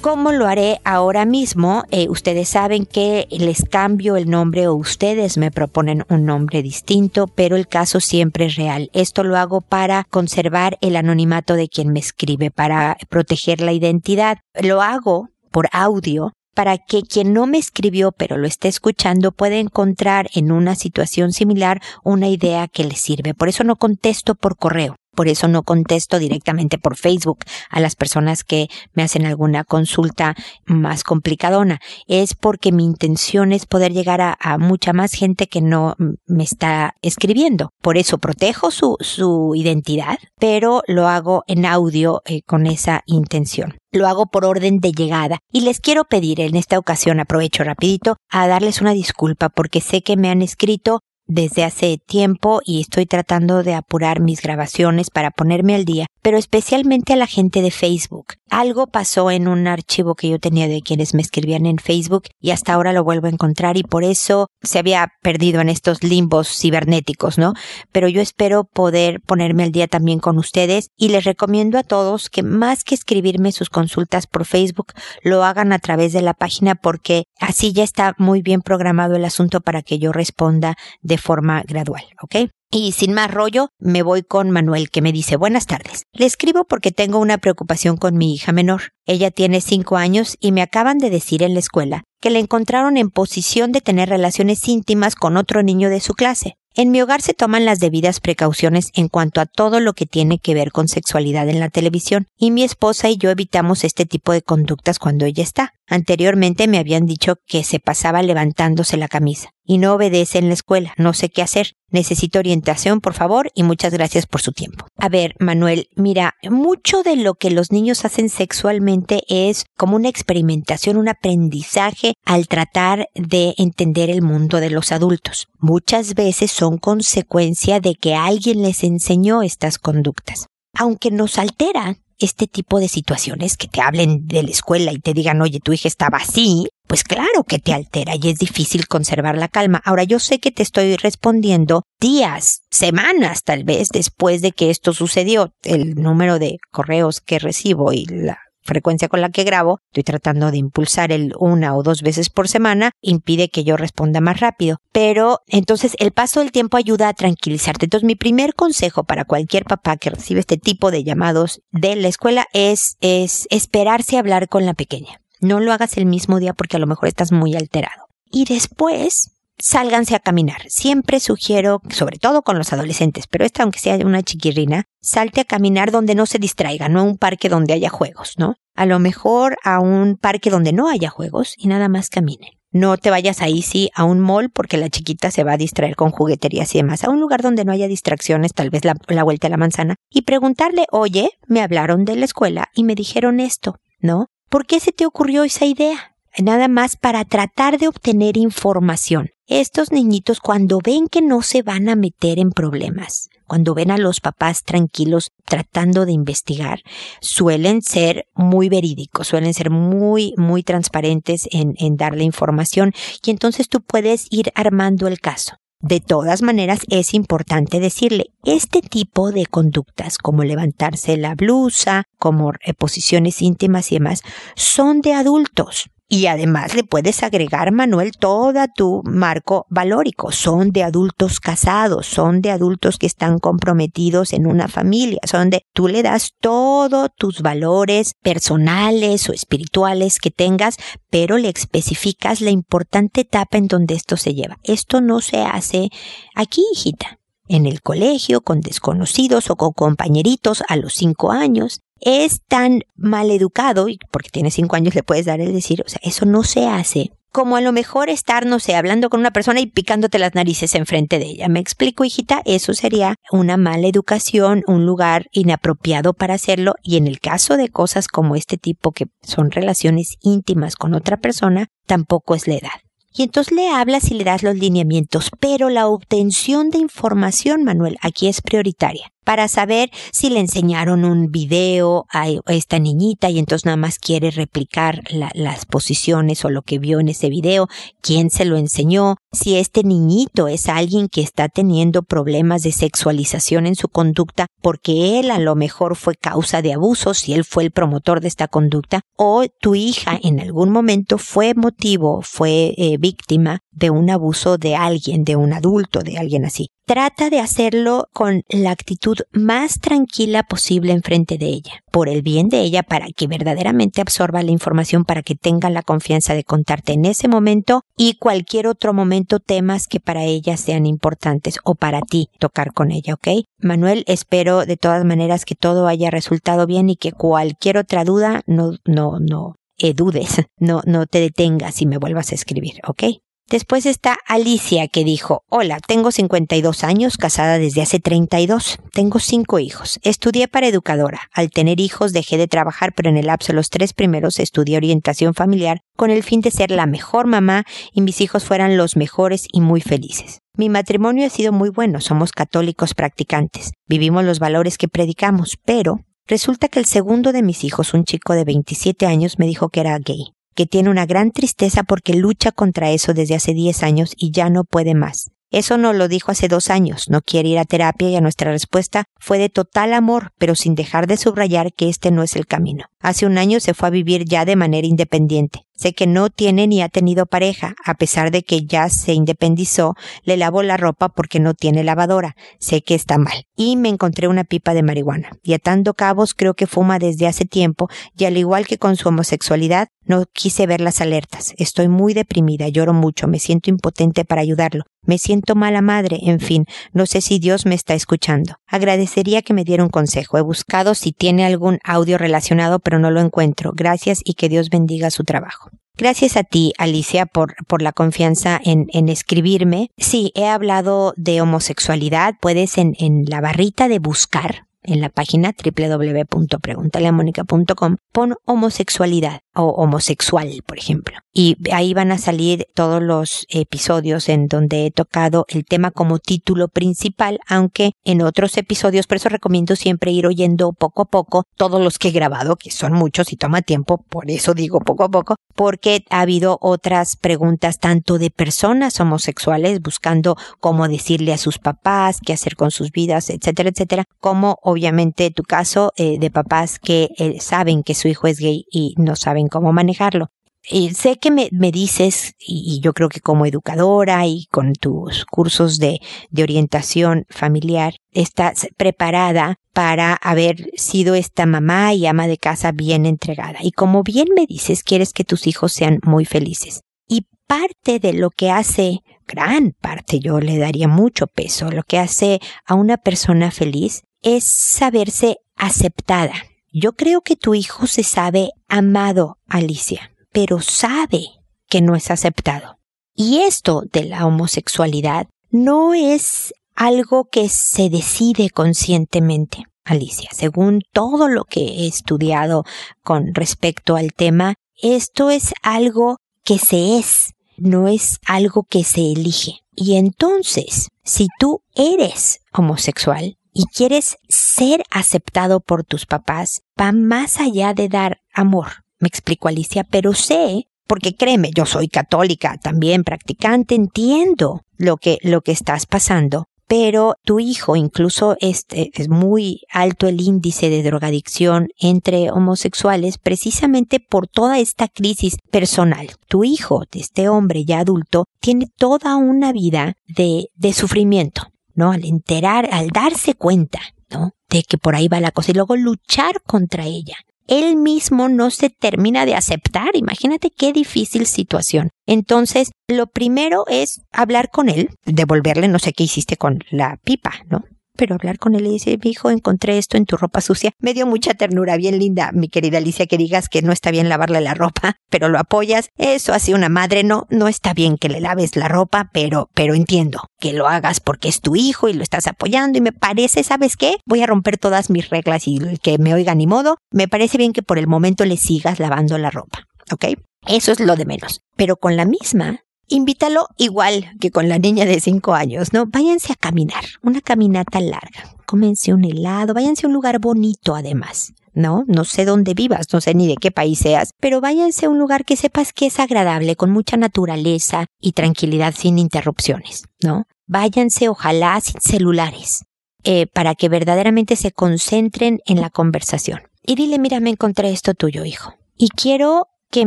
¿Cómo 0.00 0.32
lo 0.32 0.46
haré 0.46 0.80
ahora 0.84 1.26
mismo? 1.26 1.84
Eh, 1.90 2.08
ustedes 2.08 2.48
saben 2.48 2.86
que 2.86 3.26
les 3.30 3.68
cambio 3.68 4.16
el 4.16 4.30
nombre 4.30 4.66
o 4.66 4.74
ustedes 4.74 5.36
me 5.36 5.50
proponen 5.50 6.06
un 6.08 6.24
nombre 6.24 6.62
distinto, 6.62 7.26
pero 7.26 7.54
el 7.54 7.68
caso 7.68 8.00
siempre 8.00 8.46
es 8.46 8.56
real. 8.56 8.88
Esto 8.94 9.24
lo 9.24 9.36
hago 9.36 9.60
para 9.60 10.04
conservar 10.04 10.78
el 10.80 10.96
anonimato 10.96 11.52
de 11.52 11.68
quien 11.68 11.92
me 11.92 12.00
escribe, 12.00 12.50
para 12.50 12.96
proteger 13.10 13.60
la 13.60 13.74
identidad. 13.74 14.38
Lo 14.58 14.80
hago 14.80 15.28
por 15.50 15.68
audio 15.70 16.32
para 16.54 16.78
que 16.78 17.02
quien 17.02 17.34
no 17.34 17.46
me 17.46 17.58
escribió 17.58 18.10
pero 18.10 18.38
lo 18.38 18.46
esté 18.46 18.68
escuchando 18.68 19.32
pueda 19.32 19.56
encontrar 19.56 20.30
en 20.34 20.50
una 20.50 20.76
situación 20.76 21.32
similar 21.32 21.82
una 22.02 22.28
idea 22.28 22.68
que 22.68 22.84
le 22.84 22.96
sirve. 22.96 23.34
Por 23.34 23.50
eso 23.50 23.64
no 23.64 23.76
contesto 23.76 24.34
por 24.34 24.56
correo. 24.56 24.96
Por 25.20 25.28
eso 25.28 25.48
no 25.48 25.64
contesto 25.64 26.18
directamente 26.18 26.78
por 26.78 26.96
Facebook 26.96 27.40
a 27.68 27.78
las 27.80 27.94
personas 27.94 28.42
que 28.42 28.68
me 28.94 29.02
hacen 29.02 29.26
alguna 29.26 29.64
consulta 29.64 30.34
más 30.64 31.04
complicadona. 31.04 31.78
Es 32.08 32.34
porque 32.34 32.72
mi 32.72 32.86
intención 32.86 33.52
es 33.52 33.66
poder 33.66 33.92
llegar 33.92 34.22
a, 34.22 34.56
mucha 34.56 34.94
más 34.94 35.12
gente 35.12 35.46
que 35.46 35.60
no 35.60 35.94
me 36.26 36.42
está 36.42 36.94
escribiendo. 37.02 37.68
Por 37.82 37.98
eso 37.98 38.16
protejo 38.16 38.70
su, 38.70 38.96
su 39.00 39.52
identidad, 39.54 40.16
pero 40.38 40.80
lo 40.86 41.06
hago 41.06 41.44
en 41.46 41.66
audio 41.66 42.22
eh, 42.24 42.40
con 42.46 42.66
esa 42.66 43.02
intención. 43.04 43.76
Lo 43.92 44.06
hago 44.06 44.26
por 44.26 44.46
orden 44.46 44.78
de 44.78 44.92
llegada 44.92 45.40
y 45.52 45.62
les 45.62 45.80
quiero 45.80 46.04
pedir 46.04 46.40
en 46.40 46.56
esta 46.56 46.78
ocasión, 46.78 47.20
aprovecho 47.20 47.62
rapidito, 47.62 48.16
a 48.30 48.46
darles 48.46 48.80
una 48.80 48.92
disculpa 48.92 49.50
porque 49.50 49.82
sé 49.82 50.00
que 50.02 50.16
me 50.16 50.30
han 50.30 50.40
escrito 50.40 51.00
desde 51.30 51.64
hace 51.64 51.98
tiempo 52.04 52.60
y 52.64 52.80
estoy 52.80 53.06
tratando 53.06 53.62
de 53.62 53.74
apurar 53.74 54.20
mis 54.20 54.42
grabaciones 54.42 55.10
para 55.10 55.30
ponerme 55.30 55.76
al 55.76 55.84
día, 55.84 56.06
pero 56.22 56.38
especialmente 56.38 57.12
a 57.12 57.16
la 57.16 57.26
gente 57.26 57.62
de 57.62 57.70
Facebook. 57.70 58.34
Algo 58.50 58.88
pasó 58.88 59.30
en 59.30 59.46
un 59.46 59.68
archivo 59.68 60.14
que 60.14 60.28
yo 60.28 60.38
tenía 60.38 60.66
de 60.66 60.82
quienes 60.82 61.14
me 61.14 61.22
escribían 61.22 61.66
en 61.66 61.78
Facebook 61.78 62.24
y 62.40 62.50
hasta 62.50 62.72
ahora 62.72 62.92
lo 62.92 63.04
vuelvo 63.04 63.26
a 63.26 63.30
encontrar 63.30 63.76
y 63.76 63.84
por 63.84 64.02
eso 64.02 64.48
se 64.62 64.78
había 64.78 65.12
perdido 65.22 65.60
en 65.60 65.68
estos 65.68 66.02
limbos 66.02 66.48
cibernéticos, 66.48 67.38
¿no? 67.38 67.54
Pero 67.92 68.08
yo 68.08 68.20
espero 68.20 68.64
poder 68.64 69.20
ponerme 69.20 69.62
al 69.62 69.72
día 69.72 69.86
también 69.86 70.18
con 70.18 70.36
ustedes 70.38 70.88
y 70.96 71.08
les 71.08 71.24
recomiendo 71.24 71.78
a 71.78 71.84
todos 71.84 72.28
que 72.28 72.42
más 72.42 72.82
que 72.82 72.94
escribirme 72.94 73.52
sus 73.52 73.70
consultas 73.70 74.26
por 74.26 74.44
Facebook, 74.44 74.92
lo 75.22 75.44
hagan 75.44 75.72
a 75.72 75.78
través 75.78 76.12
de 76.12 76.22
la 76.22 76.34
página 76.34 76.74
porque 76.74 77.24
así 77.38 77.72
ya 77.72 77.84
está 77.84 78.14
muy 78.18 78.42
bien 78.42 78.62
programado 78.62 79.16
el 79.16 79.24
asunto 79.24 79.60
para 79.60 79.82
que 79.82 79.98
yo 79.98 80.12
responda 80.12 80.76
de 81.02 81.18
forma 81.18 81.62
gradual, 81.62 82.04
¿ok? 82.22 82.50
Y 82.72 82.92
sin 82.92 83.12
más 83.14 83.32
rollo, 83.32 83.70
me 83.80 84.04
voy 84.04 84.22
con 84.22 84.52
Manuel 84.52 84.90
que 84.90 85.02
me 85.02 85.10
dice 85.10 85.34
buenas 85.34 85.66
tardes. 85.66 86.04
Le 86.12 86.24
escribo 86.24 86.64
porque 86.64 86.92
tengo 86.92 87.18
una 87.18 87.38
preocupación 87.38 87.96
con 87.96 88.16
mi 88.16 88.32
hija 88.32 88.52
menor. 88.52 88.92
Ella 89.06 89.32
tiene 89.32 89.60
cinco 89.60 89.96
años 89.96 90.36
y 90.38 90.52
me 90.52 90.62
acaban 90.62 90.98
de 90.98 91.10
decir 91.10 91.42
en 91.42 91.54
la 91.54 91.58
escuela 91.58 92.04
que 92.20 92.30
le 92.30 92.38
encontraron 92.38 92.96
en 92.96 93.10
posición 93.10 93.72
de 93.72 93.80
tener 93.80 94.08
relaciones 94.08 94.68
íntimas 94.68 95.16
con 95.16 95.36
otro 95.36 95.64
niño 95.64 95.90
de 95.90 95.98
su 95.98 96.14
clase. 96.14 96.54
En 96.76 96.92
mi 96.92 97.02
hogar 97.02 97.20
se 97.20 97.34
toman 97.34 97.64
las 97.64 97.80
debidas 97.80 98.20
precauciones 98.20 98.90
en 98.94 99.08
cuanto 99.08 99.40
a 99.40 99.46
todo 99.46 99.80
lo 99.80 99.92
que 99.92 100.06
tiene 100.06 100.38
que 100.38 100.54
ver 100.54 100.70
con 100.70 100.86
sexualidad 100.86 101.48
en 101.48 101.58
la 101.58 101.68
televisión, 101.68 102.28
y 102.38 102.52
mi 102.52 102.62
esposa 102.62 103.08
y 103.08 103.16
yo 103.16 103.30
evitamos 103.30 103.82
este 103.82 104.06
tipo 104.06 104.32
de 104.32 104.42
conductas 104.42 105.00
cuando 105.00 105.24
ella 105.24 105.42
está. 105.42 105.74
Anteriormente 105.90 106.68
me 106.68 106.78
habían 106.78 107.04
dicho 107.04 107.34
que 107.48 107.64
se 107.64 107.80
pasaba 107.80 108.22
levantándose 108.22 108.96
la 108.96 109.08
camisa 109.08 109.50
y 109.64 109.78
no 109.78 109.94
obedece 109.94 110.38
en 110.38 110.46
la 110.46 110.54
escuela. 110.54 110.94
No 110.96 111.12
sé 111.14 111.30
qué 111.30 111.42
hacer. 111.42 111.72
Necesito 111.90 112.38
orientación, 112.38 113.00
por 113.00 113.12
favor, 113.12 113.50
y 113.56 113.64
muchas 113.64 113.92
gracias 113.92 114.26
por 114.26 114.40
su 114.40 114.52
tiempo. 114.52 114.86
A 114.96 115.08
ver, 115.08 115.34
Manuel, 115.40 115.88
mira, 115.96 116.34
mucho 116.48 117.02
de 117.02 117.16
lo 117.16 117.34
que 117.34 117.50
los 117.50 117.72
niños 117.72 118.04
hacen 118.04 118.28
sexualmente 118.28 119.22
es 119.28 119.64
como 119.76 119.96
una 119.96 120.08
experimentación, 120.08 120.96
un 120.96 121.08
aprendizaje 121.08 122.14
al 122.24 122.46
tratar 122.46 123.08
de 123.14 123.54
entender 123.58 124.10
el 124.10 124.22
mundo 124.22 124.60
de 124.60 124.70
los 124.70 124.92
adultos. 124.92 125.48
Muchas 125.58 126.14
veces 126.14 126.52
son 126.52 126.78
consecuencia 126.78 127.80
de 127.80 127.96
que 127.96 128.14
alguien 128.14 128.62
les 128.62 128.84
enseñó 128.84 129.42
estas 129.42 129.78
conductas. 129.78 130.46
Aunque 130.72 131.10
nos 131.10 131.36
alteran, 131.36 131.98
este 132.20 132.46
tipo 132.46 132.80
de 132.80 132.88
situaciones, 132.88 133.56
que 133.56 133.68
te 133.68 133.80
hablen 133.80 134.26
de 134.26 134.42
la 134.42 134.50
escuela 134.50 134.92
y 134.92 134.98
te 134.98 135.14
digan, 135.14 135.40
oye, 135.42 135.60
tu 135.60 135.72
hija 135.72 135.88
estaba 135.88 136.18
así, 136.18 136.68
pues 136.86 137.04
claro 137.04 137.44
que 137.46 137.58
te 137.58 137.72
altera 137.72 138.14
y 138.20 138.28
es 138.28 138.38
difícil 138.38 138.88
conservar 138.88 139.38
la 139.38 139.48
calma. 139.48 139.80
Ahora 139.84 140.04
yo 140.04 140.18
sé 140.18 140.40
que 140.40 140.50
te 140.50 140.62
estoy 140.62 140.96
respondiendo 140.96 141.84
días, 142.00 142.62
semanas 142.70 143.44
tal 143.44 143.64
vez 143.64 143.88
después 143.92 144.42
de 144.42 144.52
que 144.52 144.70
esto 144.70 144.92
sucedió. 144.92 145.52
El 145.62 145.94
número 145.94 146.38
de 146.38 146.58
correos 146.70 147.20
que 147.20 147.38
recibo 147.38 147.92
y 147.92 148.06
la 148.06 148.38
frecuencia 148.70 149.08
con 149.08 149.20
la 149.20 149.30
que 149.30 149.42
grabo, 149.42 149.80
estoy 149.88 150.04
tratando 150.04 150.52
de 150.52 150.58
impulsar 150.58 151.10
el 151.10 151.34
una 151.40 151.74
o 151.74 151.82
dos 151.82 152.02
veces 152.02 152.30
por 152.30 152.46
semana, 152.46 152.92
impide 153.00 153.48
que 153.48 153.64
yo 153.64 153.76
responda 153.76 154.20
más 154.20 154.38
rápido. 154.38 154.78
Pero 154.92 155.40
entonces 155.48 155.96
el 155.98 156.12
paso 156.12 156.38
del 156.38 156.52
tiempo 156.52 156.76
ayuda 156.76 157.08
a 157.08 157.14
tranquilizarte. 157.14 157.86
Entonces 157.86 158.06
mi 158.06 158.14
primer 158.14 158.54
consejo 158.54 159.02
para 159.02 159.24
cualquier 159.24 159.64
papá 159.64 159.96
que 159.96 160.10
recibe 160.10 160.38
este 160.38 160.56
tipo 160.56 160.92
de 160.92 161.02
llamados 161.02 161.62
de 161.72 161.96
la 161.96 162.06
escuela 162.06 162.46
es, 162.52 162.96
es 163.00 163.48
esperarse 163.50 164.16
a 164.16 164.20
hablar 164.20 164.48
con 164.48 164.64
la 164.66 164.74
pequeña. 164.74 165.20
No 165.40 165.58
lo 165.58 165.72
hagas 165.72 165.96
el 165.96 166.06
mismo 166.06 166.38
día 166.38 166.54
porque 166.54 166.76
a 166.76 166.80
lo 166.80 166.86
mejor 166.86 167.08
estás 167.08 167.32
muy 167.32 167.56
alterado. 167.56 168.04
Y 168.30 168.44
después 168.44 169.32
sálganse 169.60 170.14
a 170.14 170.20
caminar. 170.20 170.62
Siempre 170.68 171.20
sugiero, 171.20 171.80
sobre 171.90 172.18
todo 172.18 172.42
con 172.42 172.58
los 172.58 172.72
adolescentes, 172.72 173.26
pero 173.26 173.44
esta 173.44 173.62
aunque 173.62 173.78
sea 173.78 173.96
una 174.04 174.22
chiquirrina, 174.22 174.84
salte 175.00 175.42
a 175.42 175.44
caminar 175.44 175.90
donde 175.90 176.14
no 176.14 176.26
se 176.26 176.38
distraiga, 176.38 176.88
no 176.88 177.00
a 177.00 177.04
un 177.04 177.16
parque 177.18 177.48
donde 177.48 177.74
haya 177.74 177.90
juegos, 177.90 178.34
¿no? 178.38 178.54
A 178.74 178.86
lo 178.86 178.98
mejor 178.98 179.56
a 179.64 179.80
un 179.80 180.16
parque 180.16 180.50
donde 180.50 180.72
no 180.72 180.88
haya 180.88 181.10
juegos 181.10 181.54
y 181.56 181.68
nada 181.68 181.88
más 181.88 182.08
caminen. 182.08 182.50
No 182.72 182.96
te 182.98 183.10
vayas 183.10 183.42
ahí 183.42 183.62
sí 183.62 183.90
a 183.94 184.04
un 184.04 184.20
mall 184.20 184.50
porque 184.50 184.76
la 184.76 184.88
chiquita 184.88 185.32
se 185.32 185.42
va 185.42 185.54
a 185.54 185.56
distraer 185.56 185.96
con 185.96 186.12
jugueterías 186.12 186.72
y 186.74 186.78
demás. 186.78 187.02
A 187.02 187.10
un 187.10 187.18
lugar 187.18 187.42
donde 187.42 187.64
no 187.64 187.72
haya 187.72 187.88
distracciones, 187.88 188.52
tal 188.54 188.70
vez 188.70 188.84
la, 188.84 188.94
la 189.08 189.24
vuelta 189.24 189.48
a 189.48 189.50
la 189.50 189.56
manzana, 189.56 189.96
y 190.08 190.22
preguntarle, 190.22 190.86
oye, 190.92 191.30
me 191.48 191.62
hablaron 191.62 192.04
de 192.04 192.14
la 192.14 192.26
escuela 192.26 192.68
y 192.72 192.84
me 192.84 192.94
dijeron 192.94 193.40
esto, 193.40 193.74
¿no? 193.98 194.26
¿Por 194.48 194.66
qué 194.66 194.78
se 194.78 194.92
te 194.92 195.04
ocurrió 195.04 195.42
esa 195.42 195.64
idea? 195.64 196.09
Nada 196.38 196.68
más 196.68 196.96
para 196.96 197.24
tratar 197.24 197.78
de 197.78 197.88
obtener 197.88 198.36
información 198.36 199.30
estos 199.50 199.90
niñitos 199.90 200.38
cuando 200.38 200.78
ven 200.82 201.08
que 201.08 201.22
no 201.22 201.42
se 201.42 201.62
van 201.62 201.88
a 201.88 201.96
meter 201.96 202.38
en 202.38 202.52
problemas, 202.52 203.30
cuando 203.48 203.74
ven 203.74 203.90
a 203.90 203.98
los 203.98 204.20
papás 204.20 204.62
tranquilos 204.62 205.32
tratando 205.44 206.06
de 206.06 206.12
investigar, 206.12 206.82
suelen 207.20 207.82
ser 207.82 208.26
muy 208.36 208.68
verídicos, 208.68 209.26
suelen 209.26 209.52
ser 209.52 209.70
muy, 209.70 210.34
muy 210.36 210.62
transparentes 210.62 211.48
en, 211.50 211.74
darle 211.96 212.22
información 212.22 212.92
y 213.24 213.32
entonces 213.32 213.68
tú 213.68 213.80
puedes 213.80 214.28
ir 214.30 214.52
armando 214.54 215.08
el 215.08 215.18
caso. 215.18 215.56
De 215.80 215.98
todas 215.98 216.42
maneras, 216.42 216.80
es 216.88 217.12
importante 217.12 217.80
decirle, 217.80 218.26
este 218.44 218.82
tipo 218.82 219.32
de 219.32 219.46
conductas, 219.46 220.16
como 220.18 220.44
levantarse 220.44 221.16
la 221.16 221.34
blusa, 221.34 222.04
como 222.18 222.52
posiciones 222.78 223.42
íntimas 223.42 223.90
y 223.90 223.96
demás, 223.96 224.22
son 224.54 225.00
de 225.00 225.14
adultos 225.14 225.90
Y 226.12 226.26
además 226.26 226.74
le 226.74 226.82
puedes 226.82 227.22
agregar, 227.22 227.70
Manuel, 227.70 228.10
toda 228.18 228.66
tu 228.66 229.00
marco 229.04 229.66
valórico. 229.70 230.32
Son 230.32 230.72
de 230.72 230.82
adultos 230.82 231.38
casados, 231.38 232.04
son 232.04 232.40
de 232.40 232.50
adultos 232.50 232.98
que 232.98 233.06
están 233.06 233.38
comprometidos 233.38 234.32
en 234.32 234.48
una 234.48 234.66
familia, 234.66 235.20
son 235.22 235.50
de 235.50 235.62
tú 235.72 235.86
le 235.86 236.02
das 236.02 236.32
todos 236.40 237.10
tus 237.16 237.42
valores 237.42 238.14
personales 238.20 239.28
o 239.28 239.32
espirituales 239.32 240.18
que 240.18 240.32
tengas, 240.32 240.78
pero 241.10 241.38
le 241.38 241.48
especificas 241.48 242.40
la 242.40 242.50
importante 242.50 243.20
etapa 243.20 243.58
en 243.58 243.68
donde 243.68 243.94
esto 243.94 244.16
se 244.16 244.34
lleva. 244.34 244.58
Esto 244.64 245.00
no 245.00 245.20
se 245.20 245.42
hace 245.42 245.90
aquí, 246.34 246.64
hijita 246.74 247.20
en 247.46 247.66
el 247.66 247.82
colegio 247.82 248.40
con 248.40 248.60
desconocidos 248.60 249.48
o 249.50 249.54
con 249.56 249.72
compañeritos 249.72 250.64
a 250.68 250.76
los 250.76 250.94
cinco 250.94 251.30
años. 251.30 251.82
Es 252.00 252.40
tan 252.48 252.82
mal 252.96 253.30
educado, 253.30 253.88
y 253.88 253.98
porque 254.10 254.30
tiene 254.30 254.50
cinco 254.50 254.76
años 254.76 254.94
le 254.94 255.02
puedes 255.02 255.26
dar 255.26 255.40
el 255.40 255.52
decir, 255.52 255.82
o 255.86 255.88
sea, 255.88 256.00
eso 256.02 256.26
no 256.26 256.44
se 256.44 256.66
hace. 256.66 257.12
Como 257.32 257.56
a 257.56 257.60
lo 257.60 257.70
mejor 257.70 258.10
estar, 258.10 258.44
no 258.44 258.58
sé, 258.58 258.74
hablando 258.74 259.08
con 259.08 259.20
una 259.20 259.30
persona 259.30 259.60
y 259.60 259.66
picándote 259.66 260.18
las 260.18 260.34
narices 260.34 260.74
enfrente 260.74 261.20
de 261.20 261.26
ella. 261.26 261.48
¿Me 261.48 261.60
explico, 261.60 262.04
hijita? 262.04 262.42
Eso 262.44 262.74
sería 262.74 263.14
una 263.30 263.56
mala 263.56 263.86
educación, 263.86 264.64
un 264.66 264.84
lugar 264.84 265.26
inapropiado 265.30 266.12
para 266.12 266.34
hacerlo. 266.34 266.74
Y 266.82 266.96
en 266.96 267.06
el 267.06 267.20
caso 267.20 267.56
de 267.56 267.68
cosas 267.68 268.08
como 268.08 268.34
este 268.34 268.56
tipo, 268.56 268.90
que 268.90 269.06
son 269.22 269.52
relaciones 269.52 270.16
íntimas 270.22 270.74
con 270.74 270.92
otra 270.92 271.18
persona, 271.18 271.68
tampoco 271.86 272.34
es 272.34 272.48
la 272.48 272.54
edad. 272.54 272.80
Y 273.14 273.22
entonces 273.22 273.52
le 273.54 273.68
hablas 273.68 274.10
y 274.10 274.14
le 274.14 274.24
das 274.24 274.42
los 274.42 274.56
lineamientos, 274.56 275.30
pero 275.38 275.68
la 275.68 275.86
obtención 275.86 276.70
de 276.70 276.78
información, 276.78 277.62
Manuel, 277.62 277.96
aquí 278.02 278.26
es 278.26 278.40
prioritaria 278.40 279.12
para 279.24 279.48
saber 279.48 279.90
si 280.12 280.30
le 280.30 280.40
enseñaron 280.40 281.04
un 281.04 281.30
video 281.30 282.06
a 282.10 282.28
esta 282.46 282.78
niñita 282.78 283.30
y 283.30 283.38
entonces 283.38 283.66
nada 283.66 283.76
más 283.76 283.98
quiere 283.98 284.30
replicar 284.30 285.02
las 285.34 285.66
posiciones 285.66 286.44
o 286.44 286.50
lo 286.50 286.62
que 286.62 286.78
vio 286.78 287.00
en 287.00 287.08
ese 287.08 287.28
video, 287.28 287.68
quién 288.00 288.30
se 288.30 288.44
lo 288.44 288.56
enseñó, 288.56 289.16
si 289.32 289.56
este 289.56 289.84
niñito 289.84 290.48
es 290.48 290.68
alguien 290.68 291.08
que 291.08 291.20
está 291.20 291.48
teniendo 291.48 292.02
problemas 292.02 292.62
de 292.62 292.72
sexualización 292.72 293.66
en 293.66 293.76
su 293.76 293.88
conducta 293.88 294.46
porque 294.62 295.20
él 295.20 295.30
a 295.30 295.38
lo 295.38 295.54
mejor 295.54 295.96
fue 295.96 296.14
causa 296.14 296.62
de 296.62 296.72
abuso, 296.72 297.14
si 297.14 297.32
él 297.32 297.44
fue 297.44 297.64
el 297.64 297.70
promotor 297.70 298.20
de 298.20 298.28
esta 298.28 298.48
conducta, 298.48 299.02
o 299.16 299.44
tu 299.60 299.74
hija 299.74 300.18
en 300.22 300.40
algún 300.40 300.70
momento 300.70 301.18
fue 301.18 301.54
motivo, 301.54 302.22
fue 302.22 302.74
eh, 302.76 302.96
víctima 302.98 303.60
de 303.70 303.90
un 303.90 304.10
abuso 304.10 304.58
de 304.58 304.76
alguien, 304.76 305.24
de 305.24 305.36
un 305.36 305.52
adulto, 305.52 306.00
de 306.00 306.18
alguien 306.18 306.44
así 306.44 306.70
trata 306.90 307.30
de 307.30 307.38
hacerlo 307.38 308.08
con 308.12 308.42
la 308.48 308.72
actitud 308.72 309.16
más 309.30 309.78
tranquila 309.78 310.42
posible 310.42 310.90
enfrente 310.90 311.38
de 311.38 311.46
ella, 311.46 311.84
por 311.92 312.08
el 312.08 312.20
bien 312.20 312.48
de 312.48 312.62
ella, 312.62 312.82
para 312.82 313.06
que 313.14 313.28
verdaderamente 313.28 314.00
absorba 314.00 314.42
la 314.42 314.50
información, 314.50 315.04
para 315.04 315.22
que 315.22 315.36
tenga 315.36 315.70
la 315.70 315.84
confianza 315.84 316.34
de 316.34 316.42
contarte 316.42 316.94
en 316.94 317.04
ese 317.04 317.28
momento 317.28 317.84
y 317.96 318.14
cualquier 318.14 318.66
otro 318.66 318.92
momento 318.92 319.38
temas 319.38 319.86
que 319.86 320.00
para 320.00 320.24
ella 320.24 320.56
sean 320.56 320.84
importantes 320.84 321.60
o 321.62 321.76
para 321.76 322.00
ti 322.00 322.28
tocar 322.40 322.72
con 322.72 322.90
ella, 322.90 323.14
¿ok? 323.14 323.46
Manuel, 323.60 324.02
espero 324.08 324.66
de 324.66 324.76
todas 324.76 325.04
maneras 325.04 325.44
que 325.44 325.54
todo 325.54 325.86
haya 325.86 326.10
resultado 326.10 326.66
bien 326.66 326.90
y 326.90 326.96
que 326.96 327.12
cualquier 327.12 327.78
otra 327.78 328.02
duda 328.02 328.42
no, 328.48 328.72
no, 328.84 329.20
no, 329.20 329.54
eh, 329.78 329.94
dudes, 329.94 330.42
no, 330.58 330.82
no 330.86 331.06
te 331.06 331.20
detengas 331.20 331.82
y 331.82 331.86
me 331.86 331.98
vuelvas 331.98 332.32
a 332.32 332.34
escribir, 332.34 332.80
¿ok? 332.84 333.04
Después 333.50 333.84
está 333.84 334.16
Alicia 334.28 334.86
que 334.86 335.02
dijo, 335.02 335.42
hola, 335.48 335.80
tengo 335.84 336.12
52 336.12 336.84
años, 336.84 337.16
casada 337.16 337.58
desde 337.58 337.82
hace 337.82 337.98
32, 337.98 338.78
tengo 338.92 339.18
cinco 339.18 339.58
hijos, 339.58 339.98
estudié 340.04 340.46
para 340.46 340.68
educadora, 340.68 341.22
al 341.32 341.50
tener 341.50 341.80
hijos 341.80 342.12
dejé 342.12 342.38
de 342.38 342.46
trabajar, 342.46 342.92
pero 342.94 343.10
en 343.10 343.16
el 343.16 343.26
lapso 343.26 343.48
de 343.48 343.56
los 343.56 343.68
tres 343.68 343.92
primeros 343.92 344.38
estudié 344.38 344.76
orientación 344.76 345.34
familiar 345.34 345.80
con 345.96 346.12
el 346.12 346.22
fin 346.22 346.42
de 346.42 346.52
ser 346.52 346.70
la 346.70 346.86
mejor 346.86 347.26
mamá 347.26 347.64
y 347.92 348.02
mis 348.02 348.20
hijos 348.20 348.44
fueran 348.44 348.76
los 348.76 348.96
mejores 348.96 349.48
y 349.52 349.60
muy 349.60 349.80
felices. 349.80 350.38
Mi 350.56 350.68
matrimonio 350.68 351.26
ha 351.26 351.30
sido 351.30 351.52
muy 351.52 351.70
bueno, 351.70 352.00
somos 352.00 352.30
católicos 352.30 352.94
practicantes, 352.94 353.72
vivimos 353.88 354.22
los 354.22 354.38
valores 354.38 354.78
que 354.78 354.86
predicamos, 354.86 355.58
pero 355.64 355.98
Resulta 356.28 356.68
que 356.68 356.78
el 356.78 356.84
segundo 356.84 357.32
de 357.32 357.42
mis 357.42 357.64
hijos, 357.64 357.92
un 357.92 358.04
chico 358.04 358.34
de 358.34 358.44
27 358.44 359.04
años, 359.04 359.40
me 359.40 359.46
dijo 359.46 359.68
que 359.68 359.80
era 359.80 359.98
gay 359.98 360.32
que 360.60 360.66
tiene 360.66 360.90
una 360.90 361.06
gran 361.06 361.30
tristeza 361.30 361.84
porque 361.84 362.12
lucha 362.12 362.52
contra 362.52 362.90
eso 362.90 363.14
desde 363.14 363.34
hace 363.34 363.54
10 363.54 363.82
años 363.82 364.12
y 364.18 364.30
ya 364.30 364.50
no 364.50 364.64
puede 364.64 364.94
más. 364.94 365.30
Eso 365.50 365.78
no 365.78 365.94
lo 365.94 366.06
dijo 366.06 366.32
hace 366.32 366.48
dos 366.48 366.68
años, 366.68 367.08
no 367.08 367.22
quiere 367.22 367.48
ir 367.48 367.58
a 367.58 367.64
terapia 367.64 368.10
y 368.10 368.16
a 368.16 368.20
nuestra 368.20 368.50
respuesta 368.50 369.04
fue 369.18 369.38
de 369.38 369.48
total 369.48 369.94
amor, 369.94 370.32
pero 370.36 370.54
sin 370.54 370.74
dejar 370.74 371.06
de 371.06 371.16
subrayar 371.16 371.72
que 371.72 371.88
este 371.88 372.10
no 372.10 372.22
es 372.22 372.36
el 372.36 372.46
camino. 372.46 372.84
Hace 373.00 373.24
un 373.24 373.38
año 373.38 373.58
se 373.58 373.72
fue 373.72 373.88
a 373.88 373.90
vivir 373.90 374.26
ya 374.26 374.44
de 374.44 374.56
manera 374.56 374.86
independiente. 374.86 375.64
Sé 375.80 375.94
que 375.94 376.06
no 376.06 376.28
tiene 376.28 376.66
ni 376.66 376.82
ha 376.82 376.90
tenido 376.90 377.24
pareja, 377.24 377.74
a 377.86 377.94
pesar 377.94 378.30
de 378.30 378.42
que 378.42 378.66
ya 378.66 378.90
se 378.90 379.14
independizó, 379.14 379.94
le 380.24 380.36
lavo 380.36 380.62
la 380.62 380.76
ropa 380.76 381.08
porque 381.08 381.40
no 381.40 381.54
tiene 381.54 381.84
lavadora. 381.84 382.36
Sé 382.58 382.82
que 382.82 382.94
está 382.94 383.16
mal. 383.16 383.46
Y 383.56 383.76
me 383.76 383.88
encontré 383.88 384.28
una 384.28 384.44
pipa 384.44 384.74
de 384.74 384.82
marihuana. 384.82 385.30
Y 385.42 385.54
atando 385.54 385.94
cabos 385.94 386.34
creo 386.34 386.52
que 386.52 386.66
fuma 386.66 386.98
desde 386.98 387.26
hace 387.26 387.46
tiempo 387.46 387.88
y 388.14 388.26
al 388.26 388.36
igual 388.36 388.66
que 388.66 388.76
con 388.76 388.96
su 388.96 389.08
homosexualidad, 389.08 389.88
no 390.04 390.26
quise 390.30 390.66
ver 390.66 390.82
las 390.82 391.00
alertas. 391.00 391.54
Estoy 391.56 391.88
muy 391.88 392.12
deprimida, 392.12 392.68
lloro 392.68 392.92
mucho, 392.92 393.26
me 393.28 393.38
siento 393.38 393.70
impotente 393.70 394.24
para 394.24 394.42
ayudarlo. 394.42 394.84
Me 395.02 395.18
siento 395.18 395.54
mala 395.54 395.80
madre, 395.80 396.18
en 396.22 396.40
fin, 396.40 396.66
no 396.92 397.06
sé 397.06 397.20
si 397.20 397.38
Dios 397.38 397.64
me 397.64 397.74
está 397.74 397.94
escuchando. 397.94 398.56
Agradecería 398.66 399.40
que 399.42 399.54
me 399.54 399.64
diera 399.64 399.82
un 399.82 399.88
consejo. 399.88 400.36
He 400.36 400.42
buscado 400.42 400.94
si 400.94 401.12
tiene 401.12 401.46
algún 401.46 401.78
audio 401.84 402.18
relacionado, 402.18 402.80
pero 402.80 402.98
no 402.98 403.10
lo 403.10 403.20
encuentro. 403.20 403.72
Gracias 403.74 404.20
y 404.24 404.34
que 404.34 404.48
Dios 404.48 404.68
bendiga 404.68 405.10
su 405.10 405.24
trabajo. 405.24 405.69
Gracias 406.00 406.38
a 406.38 406.44
ti, 406.44 406.72
Alicia, 406.78 407.26
por, 407.26 407.54
por 407.66 407.82
la 407.82 407.92
confianza 407.92 408.58
en, 408.64 408.86
en, 408.94 409.10
escribirme. 409.10 409.90
Sí, 409.98 410.32
he 410.34 410.46
hablado 410.46 411.12
de 411.18 411.42
homosexualidad. 411.42 412.36
Puedes 412.40 412.78
en, 412.78 412.94
en 412.98 413.26
la 413.26 413.42
barrita 413.42 413.86
de 413.86 413.98
buscar, 413.98 414.64
en 414.82 415.00
la 415.00 415.08
página 415.08 415.52
www.preguntaleamónica.com, 415.52 417.96
pon 418.12 418.34
homosexualidad 418.44 419.40
o 419.54 419.70
homosexual, 419.70 420.62
por 420.66 420.78
ejemplo. 420.78 421.16
Y 421.32 421.56
ahí 421.72 421.94
van 421.94 422.10
a 422.10 422.18
salir 422.18 422.66
todos 422.74 423.00
los 423.02 423.46
episodios 423.50 424.28
en 424.28 424.48
donde 424.48 424.86
he 424.86 424.90
tocado 424.90 425.46
el 425.48 425.64
tema 425.64 425.92
como 425.92 426.18
título 426.18 426.68
principal, 426.68 427.38
aunque 427.46 427.92
en 428.04 428.22
otros 428.22 428.56
episodios, 428.56 429.06
por 429.06 429.18
eso 429.18 429.28
recomiendo 429.28 429.76
siempre 429.76 430.10
ir 430.10 430.26
oyendo 430.26 430.72
poco 430.72 431.02
a 431.02 431.04
poco 431.04 431.44
todos 431.56 431.80
los 431.80 431.98
que 431.98 432.08
he 432.08 432.12
grabado, 432.12 432.56
que 432.56 432.70
son 432.70 432.92
muchos 432.92 433.32
y 433.32 433.36
toma 433.36 433.62
tiempo, 433.62 433.98
por 433.98 434.30
eso 434.30 434.54
digo 434.54 434.80
poco 434.80 435.04
a 435.04 435.08
poco, 435.08 435.36
porque 435.54 436.04
ha 436.10 436.22
habido 436.22 436.58
otras 436.60 437.16
preguntas 437.16 437.78
tanto 437.78 438.18
de 438.18 438.30
personas 438.30 438.98
homosexuales 438.98 439.80
buscando 439.80 440.36
cómo 440.58 440.88
decirle 440.88 441.32
a 441.32 441.38
sus 441.38 441.58
papás, 441.58 442.18
qué 442.24 442.32
hacer 442.32 442.56
con 442.56 442.70
sus 442.70 442.90
vidas, 442.90 443.30
etcétera, 443.30 443.70
etcétera, 443.70 444.04
como 444.20 444.58
obviamente 444.70 445.30
tu 445.30 445.42
caso 445.42 445.92
eh, 445.96 446.18
de 446.18 446.30
papás 446.30 446.78
que 446.78 447.10
eh, 447.18 447.40
saben 447.40 447.82
que 447.82 447.94
su 447.94 448.08
hijo 448.08 448.26
es 448.26 448.38
gay 448.38 448.64
y 448.70 448.94
no 448.96 449.16
saben 449.16 449.48
cómo 449.48 449.72
manejarlo. 449.72 450.30
Y 450.68 450.90
sé 450.90 451.16
que 451.16 451.30
me, 451.30 451.48
me 451.52 451.72
dices, 451.72 452.34
y, 452.38 452.80
yo 452.80 452.92
creo 452.92 453.08
que 453.08 453.20
como 453.20 453.46
educadora 453.46 454.26
y 454.26 454.46
con 454.50 454.74
tus 454.74 455.24
cursos 455.24 455.78
de, 455.78 456.00
de 456.30 456.42
orientación 456.42 457.24
familiar, 457.30 457.94
estás 458.12 458.68
preparada 458.76 459.56
para 459.72 460.14
haber 460.14 460.70
sido 460.76 461.14
esta 461.14 461.46
mamá 461.46 461.94
y 461.94 462.06
ama 462.06 462.26
de 462.26 462.36
casa 462.36 462.72
bien 462.72 463.06
entregada. 463.06 463.60
Y 463.62 463.72
como 463.72 464.02
bien 464.02 464.28
me 464.34 464.46
dices, 464.46 464.82
quieres 464.82 465.12
que 465.12 465.24
tus 465.24 465.46
hijos 465.46 465.72
sean 465.72 465.98
muy 466.04 466.26
felices. 466.26 466.82
Y 467.08 467.26
parte 467.46 467.98
de 467.98 468.12
lo 468.12 468.30
que 468.30 468.50
hace, 468.50 469.00
gran 469.26 469.72
parte, 469.80 470.20
yo 470.20 470.40
le 470.40 470.58
daría 470.58 470.88
mucho 470.88 471.26
peso, 471.26 471.70
lo 471.70 471.84
que 471.84 471.98
hace 471.98 472.40
a 472.66 472.74
una 472.74 472.98
persona 472.98 473.50
feliz 473.50 474.02
es 474.22 474.44
saberse 474.44 475.38
aceptada. 475.56 476.34
Yo 476.72 476.92
creo 476.92 477.20
que 477.20 477.36
tu 477.36 477.54
hijo 477.54 477.86
se 477.86 478.02
sabe 478.02 478.50
amado, 478.68 479.38
Alicia, 479.48 480.12
pero 480.32 480.60
sabe 480.60 481.26
que 481.68 481.80
no 481.80 481.96
es 481.96 482.10
aceptado. 482.10 482.78
Y 483.14 483.38
esto 483.38 483.82
de 483.92 484.04
la 484.04 484.26
homosexualidad 484.26 485.26
no 485.50 485.94
es 485.94 486.54
algo 486.74 487.24
que 487.24 487.48
se 487.48 487.90
decide 487.90 488.50
conscientemente, 488.50 489.64
Alicia. 489.84 490.30
Según 490.32 490.80
todo 490.92 491.28
lo 491.28 491.44
que 491.44 491.60
he 491.60 491.86
estudiado 491.86 492.64
con 493.02 493.34
respecto 493.34 493.96
al 493.96 494.12
tema, 494.12 494.54
esto 494.80 495.30
es 495.30 495.52
algo 495.62 496.18
que 496.44 496.58
se 496.58 496.98
es, 496.98 497.32
no 497.56 497.88
es 497.88 498.18
algo 498.26 498.62
que 498.62 498.84
se 498.84 499.12
elige. 499.12 499.60
Y 499.74 499.96
entonces, 499.96 500.88
si 501.04 501.28
tú 501.38 501.62
eres 501.74 502.40
homosexual, 502.52 503.36
y 503.52 503.64
quieres 503.74 504.18
ser 504.28 504.82
aceptado 504.90 505.60
por 505.60 505.84
tus 505.84 506.06
papás, 506.06 506.62
va 506.80 506.92
más 506.92 507.40
allá 507.40 507.74
de 507.74 507.88
dar 507.88 508.20
amor. 508.32 508.84
Me 508.98 509.08
explico 509.08 509.48
Alicia, 509.48 509.84
pero 509.84 510.14
sé, 510.14 510.68
porque 510.86 511.14
créeme, 511.14 511.50
yo 511.54 511.66
soy 511.66 511.88
católica, 511.88 512.58
también 512.62 513.04
practicante, 513.04 513.74
entiendo 513.74 514.62
lo 514.76 514.96
que, 514.96 515.18
lo 515.22 515.40
que 515.40 515.52
estás 515.52 515.86
pasando, 515.86 516.46
pero 516.70 517.14
tu 517.24 517.40
hijo 517.40 517.74
incluso 517.74 518.36
este, 518.40 518.90
es 518.94 519.08
muy 519.08 519.62
alto 519.72 520.06
el 520.06 520.20
índice 520.20 520.70
de 520.70 520.84
drogadicción 520.84 521.68
entre 521.80 522.30
homosexuales 522.30 523.18
precisamente 523.18 523.98
por 523.98 524.28
toda 524.28 524.60
esta 524.60 524.86
crisis 524.86 525.36
personal. 525.50 526.12
Tu 526.28 526.44
hijo, 526.44 526.84
este 526.92 527.28
hombre 527.28 527.64
ya 527.64 527.80
adulto, 527.80 528.26
tiene 528.40 528.68
toda 528.76 529.16
una 529.16 529.52
vida 529.52 529.94
de, 530.06 530.50
de 530.54 530.72
sufrimiento, 530.72 531.48
¿no? 531.80 531.90
Al 531.92 532.04
enterar, 532.04 532.68
al 532.70 532.90
darse 532.90 533.34
cuenta, 533.34 533.80
¿no? 534.10 534.30
De 534.48 534.62
que 534.62 534.78
por 534.78 534.94
ahí 534.94 535.08
va 535.08 535.20
la 535.20 535.32
cosa 535.32 535.50
y 535.50 535.54
luego 535.54 535.76
luchar 535.76 536.40
contra 536.46 536.84
ella 536.84 537.16
él 537.50 537.76
mismo 537.76 538.28
no 538.28 538.50
se 538.50 538.70
termina 538.70 539.26
de 539.26 539.34
aceptar. 539.34 539.96
Imagínate 539.96 540.50
qué 540.50 540.72
difícil 540.72 541.26
situación. 541.26 541.90
Entonces, 542.06 542.70
lo 542.88 543.08
primero 543.08 543.64
es 543.66 544.02
hablar 544.12 544.50
con 544.50 544.68
él, 544.68 544.90
devolverle 545.04 545.66
no 545.66 545.80
sé 545.80 545.92
qué 545.92 546.04
hiciste 546.04 546.36
con 546.36 546.60
la 546.70 546.96
pipa, 547.04 547.32
¿no? 547.48 547.64
Pero 547.96 548.14
hablar 548.14 548.38
con 548.38 548.54
él 548.54 548.66
y 548.66 548.72
decir, 548.72 548.98
hijo, 549.04 549.30
encontré 549.30 549.78
esto 549.78 549.96
en 549.96 550.06
tu 550.06 550.16
ropa 550.16 550.40
sucia. 550.40 550.72
Me 550.78 550.94
dio 550.94 551.06
mucha 551.06 551.34
ternura, 551.34 551.76
bien 551.76 551.98
linda, 551.98 552.30
mi 552.32 552.48
querida 552.48 552.78
Alicia, 552.78 553.06
que 553.06 553.18
digas 553.18 553.48
que 553.48 553.62
no 553.62 553.72
está 553.72 553.90
bien 553.90 554.08
lavarle 554.08 554.40
la 554.40 554.54
ropa, 554.54 554.96
pero 555.10 555.28
lo 555.28 555.38
apoyas. 555.38 555.88
Eso 555.96 556.32
así 556.32 556.54
una 556.54 556.68
madre, 556.68 557.04
no, 557.04 557.26
no 557.30 557.48
está 557.48 557.74
bien 557.74 557.96
que 557.96 558.08
le 558.08 558.20
laves 558.20 558.56
la 558.56 558.68
ropa, 558.68 559.10
pero, 559.12 559.50
pero 559.54 559.74
entiendo 559.74 560.22
que 560.38 560.52
lo 560.52 560.68
hagas 560.68 561.00
porque 561.00 561.28
es 561.28 561.40
tu 561.40 561.56
hijo 561.56 561.88
y 561.88 561.92
lo 561.92 562.02
estás 562.02 562.26
apoyando 562.26 562.78
y 562.78 562.80
me 562.80 562.92
parece, 562.92 563.42
¿sabes 563.42 563.76
qué? 563.76 563.96
Voy 564.06 564.22
a 564.22 564.26
romper 564.26 564.58
todas 564.58 564.90
mis 564.90 565.10
reglas 565.10 565.46
y 565.46 565.58
que 565.82 565.98
me 565.98 566.14
oiga 566.14 566.34
ni 566.34 566.46
modo. 566.46 566.78
Me 566.90 567.08
parece 567.08 567.38
bien 567.38 567.52
que 567.52 567.62
por 567.62 567.78
el 567.78 567.86
momento 567.86 568.24
le 568.24 568.36
sigas 568.36 568.78
lavando 568.78 569.18
la 569.18 569.30
ropa, 569.30 569.66
¿ok? 569.92 570.06
Eso 570.46 570.72
es 570.72 570.80
lo 570.80 570.96
de 570.96 571.04
menos. 571.04 571.42
Pero 571.56 571.76
con 571.76 571.96
la 571.96 572.04
misma, 572.04 572.60
invítalo 572.90 573.46
igual 573.56 574.10
que 574.20 574.30
con 574.30 574.48
la 574.48 574.58
niña 574.58 574.84
de 574.84 575.00
cinco 575.00 575.32
años, 575.32 575.72
¿no? 575.72 575.86
Váyanse 575.86 576.32
a 576.32 576.36
caminar, 576.36 576.84
una 577.02 577.22
caminata 577.22 577.80
larga, 577.80 578.36
cómense 578.44 578.92
un 578.92 579.04
helado, 579.04 579.54
váyanse 579.54 579.86
a 579.86 579.88
un 579.88 579.94
lugar 579.94 580.18
bonito 580.18 580.74
además. 580.74 581.32
¿no? 581.52 581.84
No 581.88 582.04
sé 582.04 582.24
dónde 582.24 582.54
vivas, 582.54 582.86
no 582.92 583.00
sé 583.00 583.12
ni 583.12 583.26
de 583.26 583.34
qué 583.34 583.50
país 583.50 583.80
seas, 583.80 584.10
pero 584.20 584.40
váyanse 584.40 584.86
a 584.86 584.88
un 584.88 584.98
lugar 584.98 585.24
que 585.24 585.36
sepas 585.36 585.72
que 585.72 585.86
es 585.86 585.98
agradable, 585.98 586.54
con 586.54 586.70
mucha 586.70 586.96
naturaleza 586.96 587.86
y 588.00 588.12
tranquilidad 588.12 588.72
sin 588.76 588.98
interrupciones, 588.98 589.84
¿no? 590.00 590.26
Váyanse 590.46 591.08
ojalá 591.08 591.60
sin 591.60 591.80
celulares, 591.80 592.64
eh, 593.02 593.26
para 593.26 593.56
que 593.56 593.68
verdaderamente 593.68 594.36
se 594.36 594.52
concentren 594.52 595.40
en 595.44 595.60
la 595.60 595.70
conversación. 595.70 596.40
Y 596.64 596.76
dile, 596.76 596.98
mira, 596.98 597.20
me 597.20 597.30
encontré 597.30 597.70
esto 597.70 597.94
tuyo, 597.94 598.24
hijo. 598.24 598.54
Y 598.76 598.88
quiero 598.88 599.48
que 599.70 599.86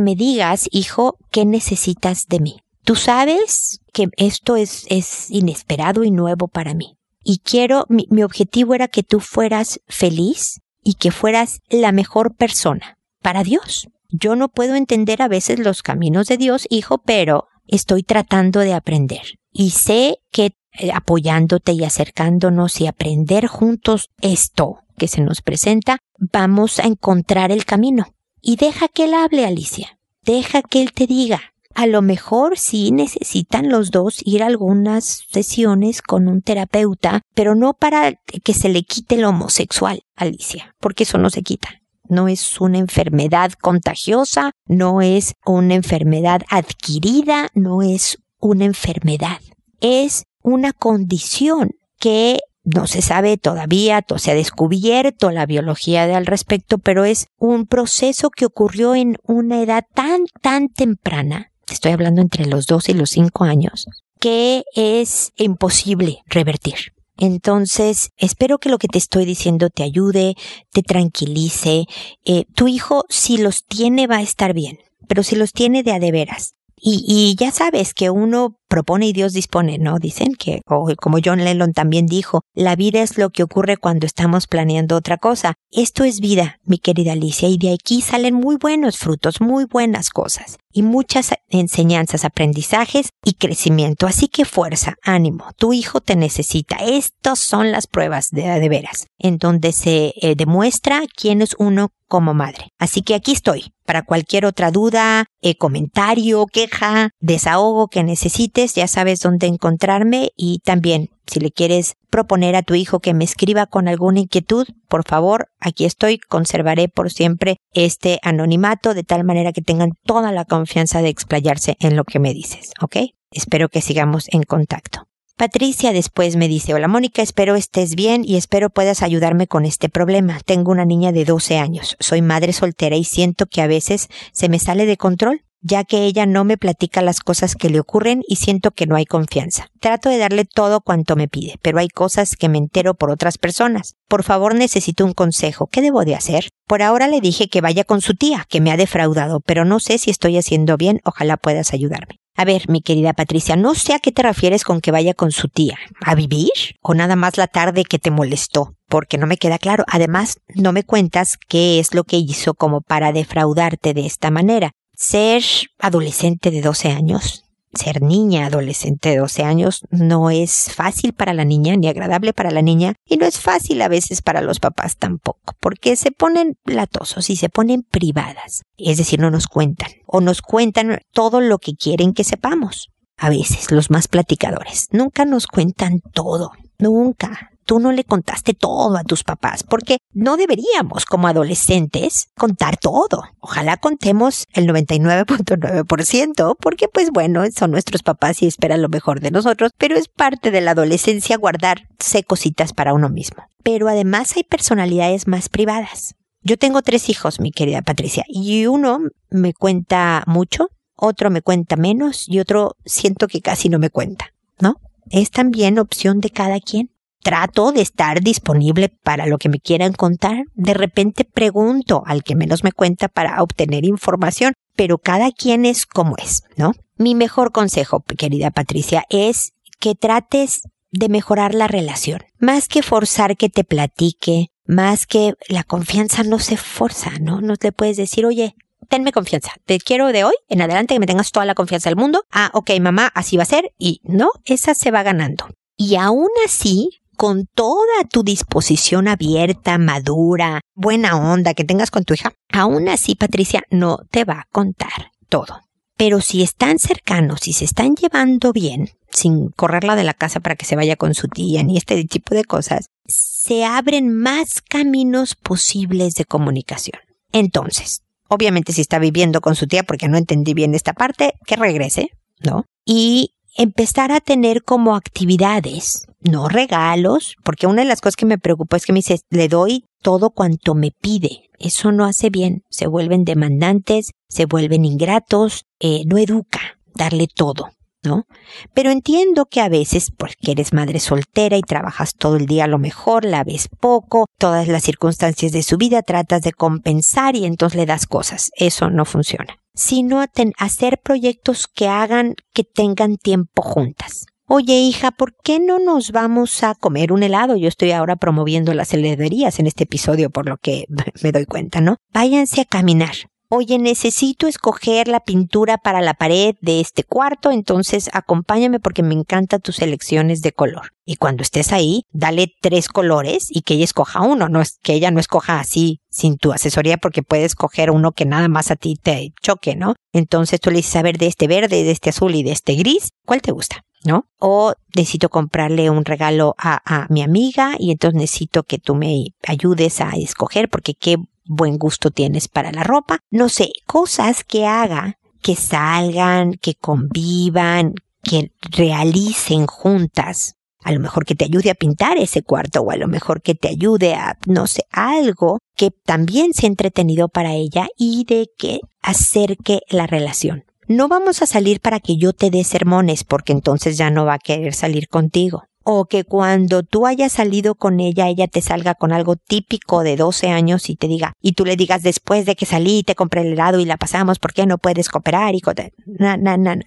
me 0.00 0.16
digas, 0.16 0.68
hijo, 0.70 1.16
qué 1.30 1.44
necesitas 1.44 2.26
de 2.26 2.40
mí. 2.40 2.63
Tú 2.84 2.94
sabes 2.96 3.80
que 3.92 4.08
esto 4.16 4.56
es, 4.56 4.86
es 4.90 5.30
inesperado 5.30 6.04
y 6.04 6.10
nuevo 6.10 6.48
para 6.48 6.74
mí. 6.74 6.98
Y 7.22 7.38
quiero, 7.38 7.86
mi, 7.88 8.06
mi 8.10 8.22
objetivo 8.22 8.74
era 8.74 8.88
que 8.88 9.02
tú 9.02 9.20
fueras 9.20 9.80
feliz 9.88 10.60
y 10.82 10.94
que 10.94 11.10
fueras 11.10 11.60
la 11.70 11.92
mejor 11.92 12.34
persona 12.34 12.98
para 13.22 13.42
Dios. 13.42 13.88
Yo 14.10 14.36
no 14.36 14.48
puedo 14.48 14.76
entender 14.76 15.22
a 15.22 15.28
veces 15.28 15.58
los 15.58 15.82
caminos 15.82 16.26
de 16.26 16.36
Dios, 16.36 16.66
hijo, 16.68 16.98
pero 16.98 17.48
estoy 17.66 18.02
tratando 18.02 18.60
de 18.60 18.74
aprender. 18.74 19.38
Y 19.50 19.70
sé 19.70 20.18
que 20.30 20.52
eh, 20.78 20.90
apoyándote 20.92 21.72
y 21.72 21.84
acercándonos 21.84 22.80
y 22.80 22.86
aprender 22.86 23.46
juntos 23.46 24.10
esto 24.20 24.80
que 24.98 25.08
se 25.08 25.22
nos 25.22 25.40
presenta, 25.40 25.98
vamos 26.18 26.78
a 26.78 26.84
encontrar 26.84 27.50
el 27.50 27.64
camino. 27.64 28.14
Y 28.40 28.56
deja 28.56 28.88
que 28.88 29.04
Él 29.04 29.14
hable, 29.14 29.46
Alicia. 29.46 29.98
Deja 30.22 30.62
que 30.62 30.82
Él 30.82 30.92
te 30.92 31.06
diga. 31.06 31.53
A 31.74 31.88
lo 31.88 32.02
mejor 32.02 32.56
sí 32.56 32.92
necesitan 32.92 33.68
los 33.68 33.90
dos 33.90 34.20
ir 34.24 34.44
a 34.44 34.46
algunas 34.46 35.24
sesiones 35.28 36.02
con 36.02 36.28
un 36.28 36.40
terapeuta, 36.40 37.22
pero 37.34 37.56
no 37.56 37.74
para 37.74 38.14
que 38.44 38.54
se 38.54 38.68
le 38.68 38.84
quite 38.84 39.16
lo 39.16 39.30
homosexual, 39.30 40.02
Alicia, 40.14 40.76
porque 40.78 41.02
eso 41.02 41.18
no 41.18 41.30
se 41.30 41.42
quita. 41.42 41.80
No 42.08 42.28
es 42.28 42.60
una 42.60 42.78
enfermedad 42.78 43.52
contagiosa, 43.60 44.52
no 44.66 45.02
es 45.02 45.34
una 45.44 45.74
enfermedad 45.74 46.42
adquirida, 46.48 47.48
no 47.54 47.82
es 47.82 48.18
una 48.38 48.66
enfermedad. 48.66 49.40
Es 49.80 50.26
una 50.42 50.72
condición 50.72 51.70
que 51.98 52.38
no 52.62 52.86
se 52.86 53.02
sabe 53.02 53.36
todavía, 53.36 54.04
se 54.16 54.30
ha 54.30 54.34
descubierto 54.34 55.32
la 55.32 55.44
biología 55.44 56.04
al 56.16 56.26
respecto, 56.26 56.78
pero 56.78 57.04
es 57.04 57.26
un 57.36 57.66
proceso 57.66 58.30
que 58.30 58.46
ocurrió 58.46 58.94
en 58.94 59.16
una 59.24 59.60
edad 59.60 59.84
tan, 59.92 60.26
tan 60.40 60.68
temprana 60.68 61.50
estoy 61.72 61.92
hablando 61.92 62.20
entre 62.20 62.46
los 62.46 62.66
dos 62.66 62.88
y 62.88 62.94
los 62.94 63.10
cinco 63.10 63.44
años, 63.44 63.86
que 64.20 64.64
es 64.74 65.32
imposible 65.36 66.22
revertir. 66.26 66.92
Entonces, 67.16 68.10
espero 68.16 68.58
que 68.58 68.68
lo 68.68 68.78
que 68.78 68.88
te 68.88 68.98
estoy 68.98 69.24
diciendo 69.24 69.70
te 69.70 69.84
ayude, 69.84 70.34
te 70.72 70.82
tranquilice. 70.82 71.86
Eh, 72.24 72.44
tu 72.54 72.66
hijo, 72.66 73.04
si 73.08 73.38
los 73.38 73.64
tiene, 73.64 74.06
va 74.06 74.16
a 74.16 74.22
estar 74.22 74.52
bien, 74.52 74.78
pero 75.08 75.22
si 75.22 75.36
los 75.36 75.52
tiene 75.52 75.82
de 75.82 75.92
a 75.92 76.00
de 76.00 76.10
veras. 76.10 76.54
Y 76.86 77.34
ya 77.38 77.50
sabes 77.50 77.94
que 77.94 78.10
uno 78.10 78.58
propone 78.74 79.06
y 79.06 79.12
Dios 79.12 79.32
dispone, 79.32 79.78
¿no? 79.78 80.00
Dicen 80.00 80.34
que, 80.34 80.62
o 80.66 80.88
como 81.00 81.18
John 81.24 81.44
Lennon 81.44 81.72
también 81.72 82.06
dijo, 82.06 82.40
la 82.54 82.74
vida 82.74 83.02
es 83.02 83.18
lo 83.18 83.30
que 83.30 83.44
ocurre 83.44 83.76
cuando 83.76 84.04
estamos 84.04 84.48
planeando 84.48 84.96
otra 84.96 85.16
cosa. 85.16 85.54
Esto 85.70 86.02
es 86.02 86.18
vida, 86.18 86.58
mi 86.64 86.78
querida 86.78 87.12
Alicia, 87.12 87.48
y 87.48 87.56
de 87.56 87.72
aquí 87.72 88.02
salen 88.02 88.34
muy 88.34 88.56
buenos 88.56 88.98
frutos, 88.98 89.40
muy 89.40 89.66
buenas 89.66 90.10
cosas, 90.10 90.56
y 90.72 90.82
muchas 90.82 91.34
enseñanzas, 91.50 92.24
aprendizajes 92.24 93.10
y 93.24 93.34
crecimiento. 93.34 94.08
Así 94.08 94.26
que 94.26 94.44
fuerza, 94.44 94.96
ánimo, 95.04 95.44
tu 95.56 95.72
hijo 95.72 96.00
te 96.00 96.16
necesita. 96.16 96.78
Estas 96.84 97.38
son 97.38 97.70
las 97.70 97.86
pruebas 97.86 98.30
de, 98.32 98.42
de 98.42 98.68
veras, 98.68 99.06
en 99.20 99.38
donde 99.38 99.70
se 99.70 100.14
eh, 100.20 100.34
demuestra 100.34 101.02
quién 101.14 101.42
es 101.42 101.54
uno 101.60 101.90
como 102.08 102.34
madre. 102.34 102.68
Así 102.78 103.02
que 103.02 103.14
aquí 103.14 103.32
estoy 103.32 103.72
para 103.84 104.02
cualquier 104.02 104.46
otra 104.46 104.70
duda, 104.70 105.26
eh, 105.42 105.56
comentario, 105.56 106.46
queja, 106.46 107.10
desahogo 107.20 107.88
que 107.88 108.02
necesites 108.02 108.63
ya 108.72 108.88
sabes 108.88 109.20
dónde 109.20 109.46
encontrarme 109.46 110.30
y 110.36 110.60
también 110.60 111.10
si 111.26 111.40
le 111.40 111.50
quieres 111.50 111.96
proponer 112.08 112.56
a 112.56 112.62
tu 112.62 112.74
hijo 112.74 113.00
que 113.00 113.12
me 113.12 113.24
escriba 113.24 113.66
con 113.66 113.88
alguna 113.88 114.20
inquietud, 114.20 114.66
por 114.88 115.04
favor, 115.04 115.50
aquí 115.60 115.84
estoy, 115.84 116.18
conservaré 116.18 116.88
por 116.88 117.12
siempre 117.12 117.58
este 117.74 118.20
anonimato 118.22 118.94
de 118.94 119.02
tal 119.04 119.24
manera 119.24 119.52
que 119.52 119.60
tengan 119.60 119.92
toda 120.04 120.32
la 120.32 120.46
confianza 120.46 121.02
de 121.02 121.08
explayarse 121.08 121.76
en 121.80 121.96
lo 121.96 122.04
que 122.04 122.20
me 122.20 122.32
dices, 122.32 122.72
¿ok? 122.80 122.96
Espero 123.30 123.68
que 123.68 123.82
sigamos 123.82 124.28
en 124.30 124.44
contacto. 124.44 125.06
Patricia 125.36 125.92
después 125.92 126.36
me 126.36 126.46
dice, 126.46 126.74
hola 126.74 126.86
Mónica, 126.86 127.20
espero 127.20 127.56
estés 127.56 127.96
bien 127.96 128.22
y 128.24 128.36
espero 128.36 128.70
puedas 128.70 129.02
ayudarme 129.02 129.48
con 129.48 129.64
este 129.64 129.88
problema. 129.88 130.38
Tengo 130.44 130.70
una 130.70 130.84
niña 130.84 131.10
de 131.10 131.24
12 131.24 131.58
años, 131.58 131.96
soy 131.98 132.22
madre 132.22 132.52
soltera 132.52 132.94
y 132.94 133.02
siento 133.02 133.46
que 133.46 133.60
a 133.60 133.66
veces 133.66 134.08
se 134.32 134.48
me 134.48 134.60
sale 134.60 134.86
de 134.86 134.96
control 134.96 135.42
ya 135.64 135.82
que 135.82 136.04
ella 136.04 136.26
no 136.26 136.44
me 136.44 136.58
platica 136.58 137.00
las 137.00 137.20
cosas 137.20 137.56
que 137.56 137.70
le 137.70 137.80
ocurren 137.80 138.22
y 138.28 138.36
siento 138.36 138.70
que 138.70 138.86
no 138.86 138.96
hay 138.96 139.06
confianza. 139.06 139.68
Trato 139.80 140.10
de 140.10 140.18
darle 140.18 140.44
todo 140.44 140.82
cuanto 140.82 141.16
me 141.16 141.26
pide, 141.26 141.58
pero 141.62 141.78
hay 141.78 141.88
cosas 141.88 142.36
que 142.36 142.50
me 142.50 142.58
entero 142.58 142.94
por 142.94 143.10
otras 143.10 143.38
personas. 143.38 143.94
Por 144.06 144.22
favor, 144.24 144.54
necesito 144.54 145.06
un 145.06 145.14
consejo. 145.14 145.66
¿Qué 145.66 145.80
debo 145.80 146.04
de 146.04 146.14
hacer? 146.14 146.50
Por 146.68 146.82
ahora 146.82 147.08
le 147.08 147.22
dije 147.22 147.48
que 147.48 147.62
vaya 147.62 147.84
con 147.84 148.02
su 148.02 148.14
tía, 148.14 148.44
que 148.48 148.60
me 148.60 148.70
ha 148.70 148.76
defraudado, 148.76 149.40
pero 149.40 149.64
no 149.64 149.80
sé 149.80 149.96
si 149.96 150.10
estoy 150.10 150.36
haciendo 150.36 150.76
bien. 150.76 151.00
Ojalá 151.02 151.38
puedas 151.38 151.72
ayudarme. 151.72 152.18
A 152.36 152.44
ver, 152.44 152.68
mi 152.68 152.82
querida 152.82 153.14
Patricia, 153.14 153.56
no 153.56 153.74
sé 153.74 153.94
a 153.94 154.00
qué 154.00 154.12
te 154.12 154.22
refieres 154.22 154.64
con 154.64 154.80
que 154.80 154.90
vaya 154.90 155.14
con 155.14 155.30
su 155.30 155.48
tía. 155.48 155.78
¿A 156.04 156.14
vivir? 156.14 156.50
¿O 156.82 156.92
nada 156.92 157.16
más 157.16 157.38
la 157.38 157.46
tarde 157.46 157.84
que 157.84 157.98
te 157.98 158.10
molestó? 158.10 158.74
Porque 158.88 159.16
no 159.16 159.26
me 159.26 159.38
queda 159.38 159.58
claro. 159.58 159.84
Además, 159.86 160.40
no 160.54 160.72
me 160.72 160.82
cuentas 160.82 161.38
qué 161.48 161.78
es 161.78 161.94
lo 161.94 162.04
que 162.04 162.16
hizo 162.18 162.52
como 162.52 162.82
para 162.82 163.12
defraudarte 163.12 163.94
de 163.94 164.04
esta 164.04 164.30
manera 164.30 164.72
ser 164.96 165.42
adolescente 165.78 166.50
de 166.50 166.62
12 166.62 166.90
años, 166.90 167.44
ser 167.74 168.02
niña 168.02 168.46
adolescente 168.46 169.10
de 169.10 169.18
12 169.18 169.42
años 169.42 169.82
no 169.90 170.30
es 170.30 170.72
fácil 170.74 171.12
para 171.12 171.34
la 171.34 171.44
niña 171.44 171.76
ni 171.76 171.88
agradable 171.88 172.32
para 172.32 172.50
la 172.50 172.62
niña 172.62 172.94
y 173.04 173.16
no 173.16 173.26
es 173.26 173.38
fácil 173.38 173.82
a 173.82 173.88
veces 173.88 174.22
para 174.22 174.40
los 174.40 174.60
papás 174.60 174.96
tampoco, 174.96 175.54
porque 175.60 175.96
se 175.96 176.12
ponen 176.12 176.56
latosos 176.64 177.30
y 177.30 177.36
se 177.36 177.48
ponen 177.48 177.82
privadas, 177.82 178.62
es 178.76 178.98
decir, 178.98 179.20
no 179.20 179.30
nos 179.30 179.46
cuentan 179.46 179.90
o 180.06 180.20
nos 180.20 180.42
cuentan 180.42 181.00
todo 181.12 181.40
lo 181.40 181.58
que 181.58 181.74
quieren 181.74 182.12
que 182.12 182.24
sepamos. 182.24 182.90
A 183.16 183.30
veces 183.30 183.70
los 183.70 183.90
más 183.90 184.08
platicadores 184.08 184.88
nunca 184.90 185.24
nos 185.24 185.46
cuentan 185.46 186.00
todo, 186.12 186.50
nunca 186.78 187.52
tú 187.64 187.80
no 187.80 187.92
le 187.92 188.04
contaste 188.04 188.54
todo 188.54 188.96
a 188.96 189.04
tus 189.04 189.24
papás, 189.24 189.62
porque 189.62 189.98
no 190.12 190.36
deberíamos 190.36 191.04
como 191.04 191.28
adolescentes 191.28 192.28
contar 192.36 192.76
todo. 192.76 193.24
Ojalá 193.40 193.76
contemos 193.76 194.46
el 194.52 194.66
99.9%, 194.68 196.56
porque 196.60 196.88
pues 196.88 197.10
bueno, 197.10 197.44
son 197.56 197.70
nuestros 197.70 198.02
papás 198.02 198.42
y 198.42 198.46
esperan 198.46 198.82
lo 198.82 198.88
mejor 198.88 199.20
de 199.20 199.30
nosotros, 199.30 199.72
pero 199.78 199.96
es 199.96 200.08
parte 200.08 200.50
de 200.50 200.60
la 200.60 200.72
adolescencia 200.72 201.36
guardarse 201.36 202.22
cositas 202.24 202.72
para 202.72 202.94
uno 202.94 203.08
mismo. 203.08 203.44
Pero 203.62 203.88
además 203.88 204.36
hay 204.36 204.44
personalidades 204.44 205.26
más 205.26 205.48
privadas. 205.48 206.14
Yo 206.42 206.58
tengo 206.58 206.82
tres 206.82 207.08
hijos, 207.08 207.40
mi 207.40 207.50
querida 207.50 207.82
Patricia, 207.82 208.24
y 208.28 208.66
uno 208.66 209.00
me 209.30 209.54
cuenta 209.54 210.24
mucho, 210.26 210.68
otro 210.94 211.30
me 211.30 211.40
cuenta 211.40 211.76
menos 211.76 212.28
y 212.28 212.38
otro 212.38 212.76
siento 212.84 213.28
que 213.28 213.40
casi 213.40 213.70
no 213.70 213.78
me 213.78 213.88
cuenta, 213.88 214.26
¿no? 214.60 214.76
es 215.10 215.30
también 215.30 215.78
opción 215.78 216.20
de 216.20 216.30
cada 216.30 216.60
quien. 216.60 216.90
Trato 217.24 217.72
de 217.72 217.80
estar 217.80 218.20
disponible 218.20 218.90
para 218.90 219.24
lo 219.24 219.38
que 219.38 219.48
me 219.48 219.58
quieran 219.58 219.94
contar. 219.94 220.44
De 220.54 220.74
repente 220.74 221.24
pregunto 221.24 222.02
al 222.04 222.22
que 222.22 222.36
menos 222.36 222.62
me 222.64 222.70
cuenta 222.70 223.08
para 223.08 223.42
obtener 223.42 223.86
información, 223.86 224.52
pero 224.76 224.98
cada 224.98 225.32
quien 225.32 225.64
es 225.64 225.86
como 225.86 226.16
es, 226.18 226.42
¿no? 226.56 226.74
Mi 226.98 227.14
mejor 227.14 227.50
consejo, 227.50 228.04
querida 228.18 228.50
Patricia, 228.50 229.04
es 229.08 229.54
que 229.80 229.94
trates 229.94 230.64
de 230.90 231.08
mejorar 231.08 231.54
la 231.54 231.66
relación. 231.66 232.20
Más 232.38 232.68
que 232.68 232.82
forzar 232.82 233.38
que 233.38 233.48
te 233.48 233.64
platique, 233.64 234.48
más 234.66 235.06
que 235.06 235.32
la 235.48 235.64
confianza 235.64 236.24
no 236.24 236.38
se 236.38 236.58
forza, 236.58 237.12
¿no? 237.22 237.40
No 237.40 237.56
te 237.56 237.72
puedes 237.72 237.96
decir, 237.96 238.26
oye, 238.26 238.54
tenme 238.90 239.12
confianza. 239.12 239.52
Te 239.64 239.78
quiero 239.78 240.08
de 240.08 240.24
hoy 240.24 240.34
en 240.50 240.60
adelante 240.60 240.94
que 240.94 241.00
me 241.00 241.06
tengas 241.06 241.32
toda 241.32 241.46
la 241.46 241.54
confianza 241.54 241.88
del 241.88 241.96
mundo. 241.96 242.24
Ah, 242.30 242.50
ok, 242.52 242.70
mamá, 242.82 243.10
así 243.14 243.38
va 243.38 243.44
a 243.44 243.46
ser. 243.46 243.72
Y 243.78 244.02
no, 244.04 244.28
esa 244.44 244.74
se 244.74 244.90
va 244.90 245.02
ganando. 245.02 245.48
Y 245.76 245.96
aún 245.96 246.28
así, 246.44 246.90
con 247.16 247.46
toda 247.54 248.04
tu 248.10 248.22
disposición 248.22 249.08
abierta, 249.08 249.78
madura, 249.78 250.60
buena 250.74 251.16
onda 251.16 251.54
que 251.54 251.64
tengas 251.64 251.90
con 251.90 252.04
tu 252.04 252.14
hija, 252.14 252.32
aún 252.52 252.88
así, 252.88 253.14
Patricia, 253.14 253.62
no 253.70 253.98
te 254.10 254.24
va 254.24 254.40
a 254.40 254.48
contar 254.50 255.12
todo. 255.28 255.60
Pero 255.96 256.20
si 256.20 256.42
están 256.42 256.78
cercanos 256.78 257.46
y 257.46 257.52
se 257.52 257.64
están 257.64 257.94
llevando 257.94 258.52
bien, 258.52 258.90
sin 259.10 259.50
correrla 259.50 259.94
de 259.94 260.04
la 260.04 260.14
casa 260.14 260.40
para 260.40 260.56
que 260.56 260.64
se 260.64 260.76
vaya 260.76 260.96
con 260.96 261.14
su 261.14 261.28
tía 261.28 261.62
ni 261.62 261.76
este 261.76 262.04
tipo 262.04 262.34
de 262.34 262.44
cosas, 262.44 262.86
se 263.06 263.64
abren 263.64 264.12
más 264.12 264.60
caminos 264.60 265.36
posibles 265.36 266.14
de 266.14 266.24
comunicación. 266.24 266.98
Entonces, 267.32 268.02
obviamente 268.28 268.72
si 268.72 268.80
está 268.80 268.98
viviendo 268.98 269.40
con 269.40 269.54
su 269.54 269.66
tía, 269.66 269.84
porque 269.84 270.08
no 270.08 270.18
entendí 270.18 270.54
bien 270.54 270.74
esta 270.74 270.94
parte, 270.94 271.34
que 271.46 271.56
regrese, 271.56 272.10
¿no? 272.40 272.64
Y 272.84 273.34
empezar 273.56 274.12
a 274.12 274.20
tener 274.20 274.62
como 274.62 274.96
actividades, 274.96 276.06
no 276.20 276.48
regalos, 276.48 277.36
porque 277.44 277.66
una 277.66 277.82
de 277.82 277.88
las 277.88 278.00
cosas 278.00 278.16
que 278.16 278.26
me 278.26 278.38
preocupó 278.38 278.76
es 278.76 278.86
que 278.86 278.92
me 278.92 278.98
dice, 278.98 279.20
le 279.30 279.48
doy 279.48 279.84
todo 280.02 280.30
cuanto 280.30 280.74
me 280.74 280.90
pide. 280.90 281.50
Eso 281.58 281.92
no 281.92 282.04
hace 282.04 282.30
bien. 282.30 282.62
Se 282.68 282.86
vuelven 282.86 283.24
demandantes, 283.24 284.10
se 284.28 284.46
vuelven 284.46 284.84
ingratos, 284.84 285.64
eh, 285.80 286.02
no 286.06 286.18
educa 286.18 286.78
darle 286.94 287.26
todo. 287.32 287.70
¿No? 288.04 288.26
Pero 288.72 288.90
entiendo 288.90 289.46
que 289.46 289.60
a 289.60 289.68
veces, 289.68 290.10
porque 290.10 290.52
eres 290.52 290.72
madre 290.72 291.00
soltera 291.00 291.56
y 291.56 291.62
trabajas 291.62 292.14
todo 292.14 292.36
el 292.36 292.46
día 292.46 292.64
a 292.64 292.68
lo 292.68 292.78
mejor, 292.78 293.24
la 293.24 293.44
ves 293.44 293.68
poco, 293.80 294.26
todas 294.38 294.68
las 294.68 294.82
circunstancias 294.82 295.52
de 295.52 295.62
su 295.62 295.76
vida 295.76 296.02
tratas 296.02 296.42
de 296.42 296.52
compensar 296.52 297.36
y 297.36 297.44
entonces 297.44 297.78
le 297.78 297.86
das 297.86 298.06
cosas. 298.06 298.50
Eso 298.56 298.90
no 298.90 299.04
funciona. 299.04 299.58
Sino 299.74 300.24
hacer 300.58 301.00
proyectos 301.02 301.66
que 301.66 301.88
hagan 301.88 302.34
que 302.52 302.62
tengan 302.64 303.16
tiempo 303.16 303.62
juntas. 303.62 304.26
Oye, 304.46 304.74
hija, 304.74 305.10
¿por 305.10 305.34
qué 305.42 305.58
no 305.58 305.78
nos 305.78 306.12
vamos 306.12 306.62
a 306.62 306.74
comer 306.74 307.12
un 307.12 307.22
helado? 307.22 307.56
Yo 307.56 307.66
estoy 307.66 307.92
ahora 307.92 308.16
promoviendo 308.16 308.74
las 308.74 308.92
heladerías 308.92 309.58
en 309.58 309.66
este 309.66 309.84
episodio, 309.84 310.28
por 310.28 310.46
lo 310.46 310.58
que 310.58 310.84
me 311.22 311.32
doy 311.32 311.46
cuenta, 311.46 311.80
¿no? 311.80 311.96
Váyanse 312.12 312.60
a 312.60 312.64
caminar. 312.66 313.14
Oye, 313.56 313.78
necesito 313.78 314.48
escoger 314.48 315.06
la 315.06 315.20
pintura 315.20 315.78
para 315.78 316.00
la 316.00 316.14
pared 316.14 316.56
de 316.60 316.80
este 316.80 317.04
cuarto, 317.04 317.52
entonces 317.52 318.10
acompáñame 318.12 318.80
porque 318.80 319.04
me 319.04 319.14
encantan 319.14 319.60
tus 319.60 319.80
elecciones 319.80 320.42
de 320.42 320.50
color. 320.50 320.90
Y 321.04 321.14
cuando 321.14 321.44
estés 321.44 321.72
ahí, 321.72 322.02
dale 322.10 322.52
tres 322.60 322.88
colores 322.88 323.46
y 323.50 323.60
que 323.62 323.74
ella 323.74 323.84
escoja 323.84 324.22
uno, 324.22 324.48
no 324.48 324.60
es 324.60 324.80
que 324.82 324.94
ella 324.94 325.12
no 325.12 325.20
escoja 325.20 325.60
así 325.60 326.00
sin 326.10 326.36
tu 326.36 326.52
asesoría 326.52 326.96
porque 326.96 327.22
puedes 327.22 327.46
escoger 327.46 327.92
uno 327.92 328.10
que 328.10 328.24
nada 328.24 328.48
más 328.48 328.72
a 328.72 328.76
ti 328.76 328.96
te 329.00 329.32
choque, 329.40 329.76
¿no? 329.76 329.94
Entonces 330.12 330.58
tú 330.58 330.70
le 330.70 330.78
dices, 330.78 330.96
a 330.96 331.02
ver, 331.02 331.16
de 331.16 331.28
este 331.28 331.46
verde, 331.46 331.84
de 331.84 331.92
este 331.92 332.10
azul 332.10 332.34
y 332.34 332.42
de 332.42 332.50
este 332.50 332.74
gris, 332.74 333.10
¿cuál 333.24 333.40
te 333.40 333.52
gusta? 333.52 333.84
¿no? 334.04 334.26
O 334.40 334.74
necesito 334.96 335.28
comprarle 335.28 335.90
un 335.90 336.04
regalo 336.04 336.56
a, 336.58 336.82
a, 336.84 337.06
mi 337.08 337.22
amiga 337.22 337.76
y 337.78 337.92
entonces 337.92 338.18
necesito 338.18 338.64
que 338.64 338.78
tú 338.78 338.96
me 338.96 339.26
ayudes 339.46 340.00
a 340.00 340.10
escoger 340.10 340.68
porque 340.68 340.94
qué 340.94 341.16
buen 341.44 341.78
gusto 341.78 342.10
tienes 342.10 342.48
para 342.48 342.72
la 342.72 342.84
ropa. 342.84 343.20
No 343.30 343.48
sé, 343.48 343.70
cosas 343.86 344.44
que 344.44 344.66
haga 344.66 345.18
que 345.44 345.56
salgan, 345.56 346.54
que 346.54 346.74
convivan, 346.74 347.94
que 348.22 348.50
realicen 348.62 349.66
juntas. 349.66 350.54
A 350.82 350.90
lo 350.90 351.00
mejor 351.00 351.26
que 351.26 351.34
te 351.34 351.44
ayude 351.44 351.70
a 351.70 351.74
pintar 351.74 352.16
ese 352.16 352.42
cuarto 352.42 352.80
o 352.80 352.90
a 352.90 352.96
lo 352.96 353.08
mejor 353.08 353.42
que 353.42 353.54
te 353.54 353.68
ayude 353.68 354.14
a, 354.14 354.38
no 354.46 354.66
sé, 354.66 354.84
algo 354.90 355.58
que 355.76 355.90
también 355.90 356.54
sea 356.54 356.68
entretenido 356.68 357.28
para 357.28 357.52
ella 357.52 357.88
y 357.98 358.24
de 358.24 358.48
que 358.56 358.80
acerque 359.02 359.80
la 359.90 360.06
relación. 360.06 360.64
No 360.88 361.08
vamos 361.08 361.42
a 361.42 361.46
salir 361.46 361.80
para 361.80 362.00
que 362.00 362.16
yo 362.16 362.32
te 362.32 362.50
dé 362.50 362.64
sermones 362.64 363.22
porque 363.22 363.52
entonces 363.52 363.98
ya 363.98 364.10
no 364.10 364.24
va 364.24 364.34
a 364.34 364.38
querer 364.38 364.72
salir 364.72 365.08
contigo. 365.08 365.64
O 365.84 366.06
que 366.06 366.24
cuando 366.24 366.82
tú 366.82 367.06
hayas 367.06 367.32
salido 367.32 367.74
con 367.74 368.00
ella, 368.00 368.28
ella 368.28 368.48
te 368.48 368.62
salga 368.62 368.94
con 368.94 369.12
algo 369.12 369.36
típico 369.36 370.02
de 370.02 370.16
12 370.16 370.48
años 370.48 370.88
y 370.88 370.96
te 370.96 371.08
diga, 371.08 371.34
y 371.40 371.52
tú 371.52 371.64
le 371.64 371.76
digas 371.76 372.02
después 372.02 372.46
de 372.46 372.56
que 372.56 372.66
salí, 372.66 373.02
te 373.02 373.14
compré 373.14 373.42
el 373.42 373.52
helado 373.52 373.80
y 373.80 373.84
la 373.84 373.96
pasamos, 373.96 374.38
¿por 374.38 374.52
qué 374.52 374.66
no 374.66 374.78
puedes 374.78 375.08
cooperar? 375.08 375.54
Y 375.54 375.62